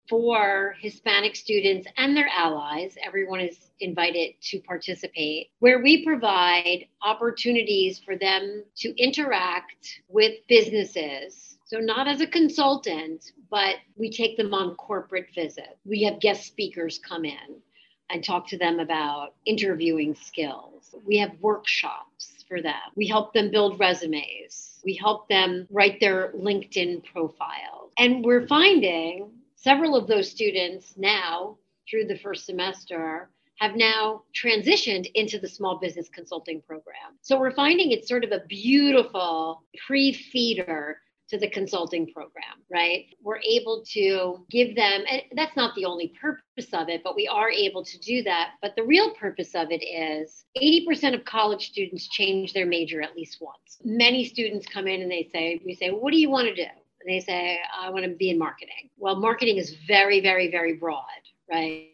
for 0.10 0.76
Hispanic 0.80 1.36
students 1.36 1.88
and 1.98 2.18
their 2.18 2.30
allies. 2.36 2.98
Everyone 3.06 3.40
is 3.40 3.70
invited 3.80 4.34
to 4.42 4.60
participate, 4.60 5.52
where 5.60 5.82
we 5.82 6.04
provide 6.04 6.88
opportunities 7.04 8.00
for 8.00 8.18
them 8.18 8.64
to 8.78 8.94
interact 9.02 10.02
with 10.08 10.34
businesses. 10.48 11.58
So, 11.66 11.78
not 11.78 12.08
as 12.08 12.22
a 12.22 12.28
consultant, 12.28 13.32
but 13.52 13.76
we 13.96 14.10
take 14.10 14.38
them 14.38 14.54
on 14.54 14.76
corporate 14.76 15.28
visits. 15.36 15.78
We 15.86 16.04
have 16.04 16.20
guest 16.20 16.48
speakers 16.48 17.00
come 17.00 17.26
in 17.26 17.62
and 18.10 18.24
talk 18.24 18.48
to 18.48 18.58
them 18.58 18.80
about 18.80 19.36
interviewing 19.46 20.16
skills. 20.16 20.96
We 21.06 21.18
have 21.20 21.32
workshops 21.40 22.44
for 22.48 22.62
them. 22.62 22.74
We 22.96 23.08
help 23.08 23.34
them 23.34 23.52
build 23.52 23.80
resumes. 23.80 24.80
We 24.84 24.96
help 24.96 25.30
them 25.30 25.68
write 25.70 26.00
their 26.00 26.32
LinkedIn 26.32 27.04
profile. 27.06 27.92
And 28.00 28.26
we're 28.26 28.48
finding 28.48 29.30
several 29.62 29.96
of 29.96 30.08
those 30.08 30.30
students 30.30 30.94
now 30.98 31.58
through 31.90 32.06
the 32.06 32.18
first 32.18 32.46
semester 32.46 33.30
have 33.60 33.76
now 33.76 34.24
transitioned 34.34 35.10
into 35.16 35.38
the 35.38 35.48
small 35.48 35.80
business 35.80 36.08
consulting 36.10 36.62
program. 36.62 37.18
So 37.22 37.38
we're 37.38 37.52
finding 37.52 37.92
it's 37.92 38.08
sort 38.08 38.24
of 38.24 38.32
a 38.32 38.46
beautiful 38.48 39.64
pre 39.86 40.14
feeder 40.14 41.02
to 41.30 41.38
the 41.38 41.50
consulting 41.50 42.12
program, 42.12 42.64
right? 42.72 43.06
We're 43.22 43.42
able 43.48 43.84
to 43.92 44.46
give 44.50 44.76
them, 44.76 45.04
and 45.08 45.22
that's 45.36 45.56
not 45.56 45.76
the 45.76 45.86
only 45.86 46.12
purpose 46.20 46.74
of 46.74 46.90
it, 46.90 47.04
but 47.04 47.16
we 47.16 47.28
are 47.28 47.52
able 47.52 47.84
to 47.86 48.00
do 48.00 48.24
that. 48.24 48.54
But 48.64 48.76
the 48.76 48.84
real 48.84 49.12
purpose 49.12 49.54
of 49.54 49.68
it 49.70 49.84
is 49.84 50.46
80% 50.60 51.14
of 51.14 51.26
college 51.26 51.70
students 51.70 52.08
change 52.08 52.54
their 52.54 52.66
major 52.66 53.02
at 53.02 53.16
least 53.16 53.38
once. 53.42 53.78
Many 53.84 54.26
students 54.26 54.66
come 54.66 54.88
in 54.88 55.02
and 55.02 55.12
they 55.12 55.30
say, 55.32 55.62
We 55.66 55.76
say, 55.76 55.90
What 55.92 56.12
do 56.12 56.18
you 56.20 56.30
want 56.30 56.48
to 56.48 56.56
do? 56.56 56.70
And 57.02 57.14
they 57.14 57.20
say, 57.20 57.60
I 57.78 57.90
want 57.90 58.06
to 58.06 58.12
be 58.12 58.30
in 58.30 58.38
marketing. 58.38 58.90
Well, 58.98 59.16
marketing 59.16 59.58
is 59.58 59.76
very, 59.88 60.20
very, 60.20 60.52
very 60.52 60.74
broad, 60.74 61.04
right? 61.50 61.90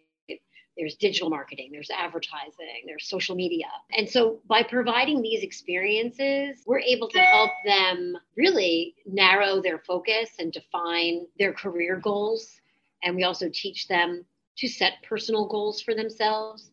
there's 0.78 0.96
digital 0.96 1.30
marketing, 1.30 1.70
there's 1.72 1.90
advertising, 1.90 2.84
there's 2.86 3.08
social 3.08 3.36
media. 3.36 3.68
And 3.98 4.10
so 4.10 4.40
by 4.48 4.64
providing 4.64 5.22
these 5.22 5.42
experiences, 5.42 6.64
we're 6.66 6.80
able 6.80 7.08
to 7.10 7.20
help 7.20 7.52
them 7.66 8.18
really 8.36 8.96
narrow 9.06 9.62
their 9.62 9.80
focus 9.80 10.32
and 10.40 10.52
define 10.52 11.28
their 11.40 11.54
career 11.54 12.00
goals. 12.04 12.60
And 13.04 13.16
we 13.16 13.24
also 13.24 13.50
teach 13.54 13.88
them 13.88 14.26
to 14.58 14.68
set 14.68 14.94
personal 15.08 15.48
goals 15.48 15.82
for 15.82 15.94
themselves 15.94 16.72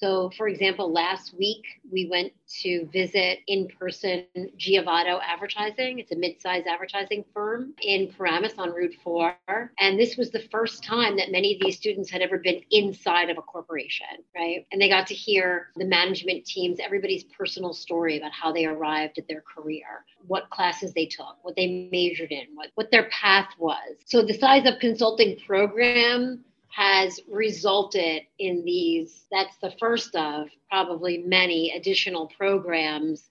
so, 0.00 0.30
for 0.36 0.46
example, 0.46 0.92
last 0.92 1.34
week 1.36 1.64
we 1.90 2.06
went 2.08 2.32
to 2.62 2.86
visit 2.92 3.40
in 3.48 3.66
person 3.66 4.24
Giovatto 4.56 5.20
Advertising. 5.22 5.98
It's 5.98 6.12
a 6.12 6.16
mid 6.16 6.40
sized 6.40 6.68
advertising 6.68 7.24
firm 7.34 7.74
in 7.82 8.12
Paramus 8.16 8.54
on 8.58 8.70
Route 8.70 8.94
4. 9.02 9.36
And 9.80 9.98
this 9.98 10.16
was 10.16 10.30
the 10.30 10.46
first 10.52 10.84
time 10.84 11.16
that 11.16 11.32
many 11.32 11.54
of 11.54 11.60
these 11.60 11.76
students 11.76 12.10
had 12.10 12.22
ever 12.22 12.38
been 12.38 12.60
inside 12.70 13.28
of 13.28 13.38
a 13.38 13.42
corporation, 13.42 14.06
right? 14.36 14.64
And 14.70 14.80
they 14.80 14.88
got 14.88 15.08
to 15.08 15.14
hear 15.14 15.70
the 15.76 15.84
management 15.84 16.44
teams, 16.46 16.78
everybody's 16.78 17.24
personal 17.24 17.74
story 17.74 18.18
about 18.18 18.32
how 18.32 18.52
they 18.52 18.66
arrived 18.66 19.18
at 19.18 19.26
their 19.26 19.42
career, 19.42 20.04
what 20.28 20.48
classes 20.50 20.92
they 20.94 21.06
took, 21.06 21.36
what 21.42 21.56
they 21.56 21.88
majored 21.90 22.30
in, 22.30 22.46
what, 22.54 22.68
what 22.76 22.92
their 22.92 23.08
path 23.10 23.48
was. 23.58 23.96
So, 24.06 24.22
the 24.22 24.34
Size 24.34 24.64
Up 24.64 24.78
Consulting 24.78 25.38
program 25.44 26.44
has 26.78 27.18
resulted 27.28 28.22
in 28.38 28.64
these, 28.64 29.24
that's 29.32 29.56
the 29.60 29.72
first 29.80 30.14
of 30.14 30.46
probably 30.70 31.18
many 31.18 31.72
additional 31.72 32.28
programs, 32.28 33.30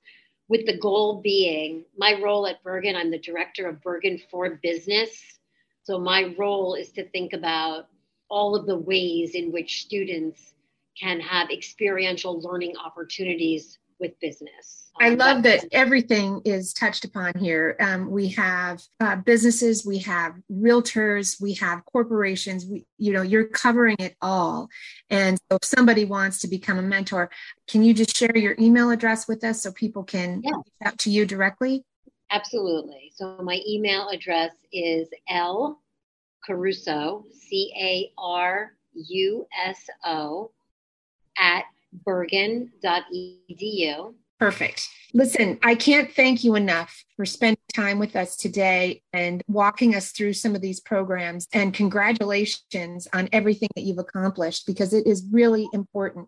with 0.49 0.65
the 0.65 0.77
goal 0.77 1.21
being 1.21 1.85
my 1.97 2.19
role 2.21 2.45
at 2.45 2.61
Bergen, 2.61 2.97
I'm 2.97 3.09
the 3.09 3.17
director 3.17 3.69
of 3.69 3.81
Bergen 3.81 4.19
for 4.29 4.59
Business. 4.61 5.39
So 5.83 5.97
my 5.97 6.35
role 6.37 6.75
is 6.75 6.91
to 6.91 7.07
think 7.07 7.31
about 7.31 7.87
all 8.29 8.53
of 8.53 8.65
the 8.65 8.75
ways 8.75 9.33
in 9.33 9.53
which 9.53 9.83
students 9.83 10.53
can 10.99 11.21
have 11.21 11.49
experiential 11.49 12.41
learning 12.41 12.75
opportunities 12.75 13.77
with 13.99 14.19
business. 14.19 14.89
I 14.99 15.09
love 15.09 15.43
that 15.43 15.65
everything 15.71 16.41
is 16.43 16.73
touched 16.73 17.05
upon 17.05 17.37
here. 17.37 17.75
Um, 17.79 18.09
we 18.09 18.29
have 18.29 18.81
uh, 18.99 19.17
businesses, 19.17 19.85
we 19.85 19.99
have 19.99 20.33
realtors, 20.51 21.39
we 21.39 21.53
have 21.55 21.85
corporations. 21.85 22.65
We, 22.65 22.85
you 22.97 23.13
know, 23.13 23.21
you're 23.21 23.47
covering 23.47 23.97
it 23.99 24.15
all. 24.21 24.69
And 25.09 25.37
so, 25.49 25.57
if 25.61 25.65
somebody 25.65 26.05
wants 26.05 26.39
to 26.39 26.47
become 26.47 26.79
a 26.79 26.81
mentor, 26.81 27.29
can 27.67 27.83
you 27.83 27.93
just 27.93 28.15
share 28.15 28.35
your 28.35 28.55
email 28.59 28.89
address 28.89 29.27
with 29.27 29.43
us 29.43 29.61
so 29.61 29.71
people 29.71 30.03
can 30.03 30.41
yeah. 30.43 30.51
reach 30.55 30.65
out 30.83 30.97
to 30.99 31.11
you 31.11 31.25
directly? 31.25 31.83
Absolutely. 32.31 33.11
So 33.15 33.37
my 33.41 33.61
email 33.67 34.09
address 34.09 34.51
is 34.73 35.07
L 35.29 35.81
Caruso, 36.45 37.25
C 37.31 37.71
A 37.79 38.11
R 38.17 38.73
U 38.93 39.47
S 39.65 39.79
O, 40.05 40.51
at 41.37 41.63
bergen.edu. 41.91 44.13
Perfect. 44.39 44.87
Listen, 45.13 45.57
I 45.63 45.73
can't 45.73 46.13
thank 46.13 46.43
you 46.43 46.55
enough 46.55 47.03
for 47.15 47.25
spending 47.25 47.57
time 47.73 47.97
with 47.97 48.15
us 48.15 48.35
today 48.35 49.01
and 49.11 49.41
walking 49.47 49.95
us 49.95 50.11
through 50.11 50.33
some 50.33 50.53
of 50.53 50.61
these 50.61 50.79
programs. 50.79 51.47
And 51.53 51.73
congratulations 51.73 53.07
on 53.13 53.29
everything 53.31 53.69
that 53.75 53.81
you've 53.81 53.97
accomplished 53.97 54.67
because 54.67 54.93
it 54.93 55.07
is 55.07 55.25
really 55.31 55.67
important 55.73 56.27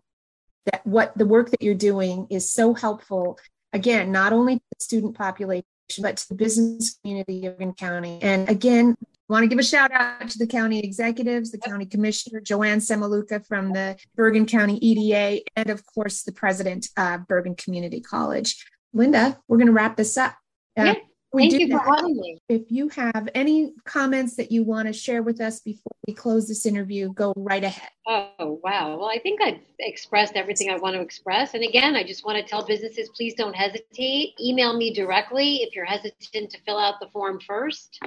that 0.66 0.84
what 0.84 1.16
the 1.16 1.26
work 1.26 1.50
that 1.50 1.62
you're 1.62 1.74
doing 1.74 2.26
is 2.30 2.50
so 2.50 2.74
helpful, 2.74 3.38
again, 3.72 4.10
not 4.10 4.32
only 4.32 4.56
to 4.56 4.62
the 4.76 4.84
student 4.84 5.16
population, 5.16 5.64
but 6.00 6.16
to 6.16 6.28
the 6.28 6.34
business 6.34 6.98
community 7.02 7.46
of 7.46 7.58
Bergen 7.58 7.74
County. 7.74 8.18
And 8.22 8.48
again, 8.48 8.96
want 9.30 9.44
to 9.44 9.48
give 9.48 9.58
a 9.58 9.62
shout 9.62 9.92
out 9.92 10.28
to 10.28 10.38
the 10.38 10.46
county 10.46 10.80
executives, 10.80 11.52
the 11.52 11.58
county 11.58 11.86
commissioner, 11.86 12.40
Joanne 12.40 12.78
Semaluka 12.78 13.46
from 13.46 13.72
the 13.72 13.96
Bergen 14.16 14.44
County 14.44 14.76
EDA, 14.78 15.42
and 15.56 15.70
of 15.70 15.86
course, 15.86 16.24
the 16.24 16.32
president 16.32 16.88
of 16.96 17.26
Bergen 17.28 17.54
Community 17.54 18.00
College. 18.00 18.66
Linda, 18.92 19.38
we're 19.46 19.56
going 19.56 19.68
to 19.68 19.72
wrap 19.72 19.96
this 19.96 20.16
up. 20.16 20.34
Uh, 20.76 20.84
yeah. 20.84 20.94
We 21.32 21.48
Thank 21.48 21.62
you 21.62 21.78
for 21.78 21.78
having 21.78 22.16
me. 22.16 22.38
If 22.48 22.72
you 22.72 22.88
have 22.88 23.28
any 23.36 23.72
comments 23.84 24.34
that 24.34 24.50
you 24.50 24.64
want 24.64 24.88
to 24.88 24.92
share 24.92 25.22
with 25.22 25.40
us 25.40 25.60
before 25.60 25.92
we 26.08 26.12
close 26.12 26.48
this 26.48 26.66
interview, 26.66 27.12
go 27.12 27.32
right 27.36 27.62
ahead. 27.62 27.88
Oh, 28.08 28.58
wow. 28.64 28.96
Well, 28.96 29.08
I 29.08 29.20
think 29.20 29.40
I've 29.40 29.60
expressed 29.78 30.34
everything 30.34 30.70
I 30.70 30.76
want 30.76 30.96
to 30.96 31.00
express. 31.00 31.54
And 31.54 31.62
again, 31.62 31.94
I 31.94 32.02
just 32.02 32.26
want 32.26 32.38
to 32.38 32.50
tell 32.50 32.66
businesses 32.66 33.10
please 33.14 33.34
don't 33.34 33.54
hesitate. 33.54 34.30
Email 34.40 34.76
me 34.76 34.92
directly 34.92 35.58
if 35.58 35.72
you're 35.72 35.84
hesitant 35.84 36.50
to 36.50 36.60
fill 36.62 36.78
out 36.78 36.98
the 36.98 37.08
form 37.12 37.38
first 37.38 38.00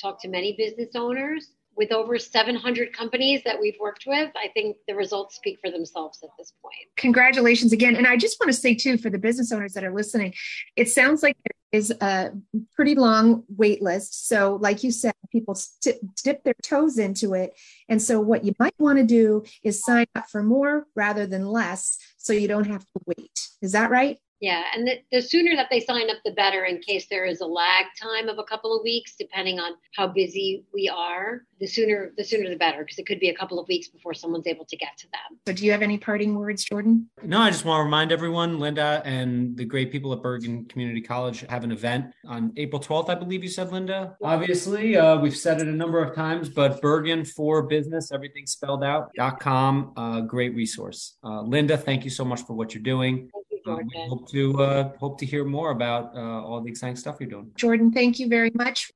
talked 0.00 0.22
to 0.22 0.28
many 0.28 0.54
business 0.56 0.90
owners 0.94 1.50
with 1.78 1.92
over 1.92 2.18
700 2.18 2.92
companies 2.92 3.42
that 3.44 3.58
we've 3.58 3.76
worked 3.80 4.04
with, 4.06 4.30
I 4.36 4.48
think 4.48 4.76
the 4.88 4.94
results 4.94 5.36
speak 5.36 5.58
for 5.62 5.70
themselves 5.70 6.18
at 6.24 6.30
this 6.36 6.52
point. 6.60 6.74
Congratulations 6.96 7.72
again. 7.72 7.94
And 7.94 8.06
I 8.06 8.16
just 8.16 8.38
want 8.40 8.52
to 8.52 8.58
say, 8.58 8.74
too, 8.74 8.98
for 8.98 9.10
the 9.10 9.18
business 9.18 9.52
owners 9.52 9.74
that 9.74 9.84
are 9.84 9.94
listening, 9.94 10.34
it 10.76 10.90
sounds 10.90 11.22
like 11.22 11.36
there 11.44 11.80
is 11.80 11.92
a 12.00 12.32
pretty 12.74 12.96
long 12.96 13.44
wait 13.48 13.80
list. 13.80 14.26
So, 14.26 14.58
like 14.60 14.82
you 14.82 14.90
said, 14.90 15.14
people 15.30 15.54
st- 15.54 16.00
dip 16.24 16.42
their 16.42 16.56
toes 16.62 16.98
into 16.98 17.34
it. 17.34 17.54
And 17.88 18.02
so, 18.02 18.20
what 18.20 18.44
you 18.44 18.54
might 18.58 18.74
want 18.78 18.98
to 18.98 19.04
do 19.04 19.44
is 19.62 19.84
sign 19.84 20.06
up 20.16 20.28
for 20.28 20.42
more 20.42 20.86
rather 20.96 21.26
than 21.26 21.46
less 21.46 21.96
so 22.16 22.32
you 22.32 22.48
don't 22.48 22.66
have 22.66 22.82
to 22.82 23.00
wait. 23.06 23.48
Is 23.62 23.72
that 23.72 23.90
right? 23.90 24.18
Yeah, 24.40 24.62
and 24.74 24.86
the, 24.86 25.00
the, 25.10 25.20
sooner 25.20 25.56
that 25.56 25.66
they 25.68 25.80
sign 25.80 26.10
up, 26.10 26.18
the 26.24 26.30
better. 26.30 26.64
In 26.64 26.78
case 26.80 27.06
there 27.10 27.24
is 27.24 27.40
a 27.40 27.46
lag 27.46 27.86
time 28.00 28.28
of 28.28 28.38
a 28.38 28.44
couple 28.44 28.76
of 28.76 28.84
weeks, 28.84 29.14
depending 29.18 29.58
on 29.58 29.72
how 29.96 30.06
busy 30.06 30.64
we 30.72 30.88
are, 30.88 31.42
the 31.58 31.66
sooner 31.66 32.12
the 32.16 32.22
sooner 32.22 32.48
the 32.48 32.56
better, 32.56 32.84
because 32.84 32.98
it 32.98 33.06
could 33.06 33.18
be 33.18 33.30
a 33.30 33.34
couple 33.34 33.58
of 33.58 33.66
weeks 33.66 33.88
before 33.88 34.14
someone's 34.14 34.46
able 34.46 34.64
to 34.66 34.76
get 34.76 34.96
to 34.98 35.06
them. 35.06 35.38
So, 35.48 35.52
do 35.52 35.64
you 35.64 35.72
have 35.72 35.82
any 35.82 35.98
parting 35.98 36.36
words, 36.36 36.62
Jordan? 36.62 37.10
No, 37.24 37.40
I 37.40 37.50
just 37.50 37.64
want 37.64 37.80
to 37.80 37.84
remind 37.84 38.12
everyone, 38.12 38.60
Linda 38.60 39.02
and 39.04 39.56
the 39.56 39.64
great 39.64 39.90
people 39.90 40.12
at 40.12 40.22
Bergen 40.22 40.66
Community 40.66 41.00
College 41.00 41.44
have 41.48 41.64
an 41.64 41.72
event 41.72 42.12
on 42.26 42.52
April 42.56 42.80
12th, 42.80 43.08
I 43.08 43.16
believe 43.16 43.42
you 43.42 43.50
said, 43.50 43.72
Linda. 43.72 44.16
Obviously, 44.22 44.96
uh, 44.96 45.18
we've 45.18 45.36
said 45.36 45.60
it 45.60 45.66
a 45.66 45.72
number 45.72 46.00
of 46.00 46.14
times, 46.14 46.48
but 46.48 46.80
Bergen 46.80 47.24
for 47.24 47.62
Business, 47.62 48.12
everything 48.12 48.46
spelled 48.46 48.84
out. 48.84 49.10
dot 49.16 49.40
com, 49.40 49.92
uh, 49.96 50.20
great 50.20 50.54
resource. 50.54 51.16
Uh, 51.24 51.42
Linda, 51.42 51.76
thank 51.76 52.04
you 52.04 52.10
so 52.10 52.24
much 52.24 52.42
for 52.42 52.54
what 52.54 52.72
you're 52.72 52.82
doing. 52.82 53.30
Jordan. 53.68 53.90
we 53.94 54.08
hope 54.08 54.30
to 54.30 54.62
uh, 54.62 54.92
hope 54.98 55.18
to 55.18 55.26
hear 55.26 55.44
more 55.44 55.70
about 55.70 56.16
uh, 56.16 56.20
all 56.20 56.60
the 56.60 56.70
exciting 56.70 56.96
stuff 56.96 57.16
you're 57.20 57.28
doing. 57.28 57.50
Jordan, 57.56 57.92
thank 57.92 58.18
you 58.18 58.28
very 58.28 58.50
much. 58.54 58.90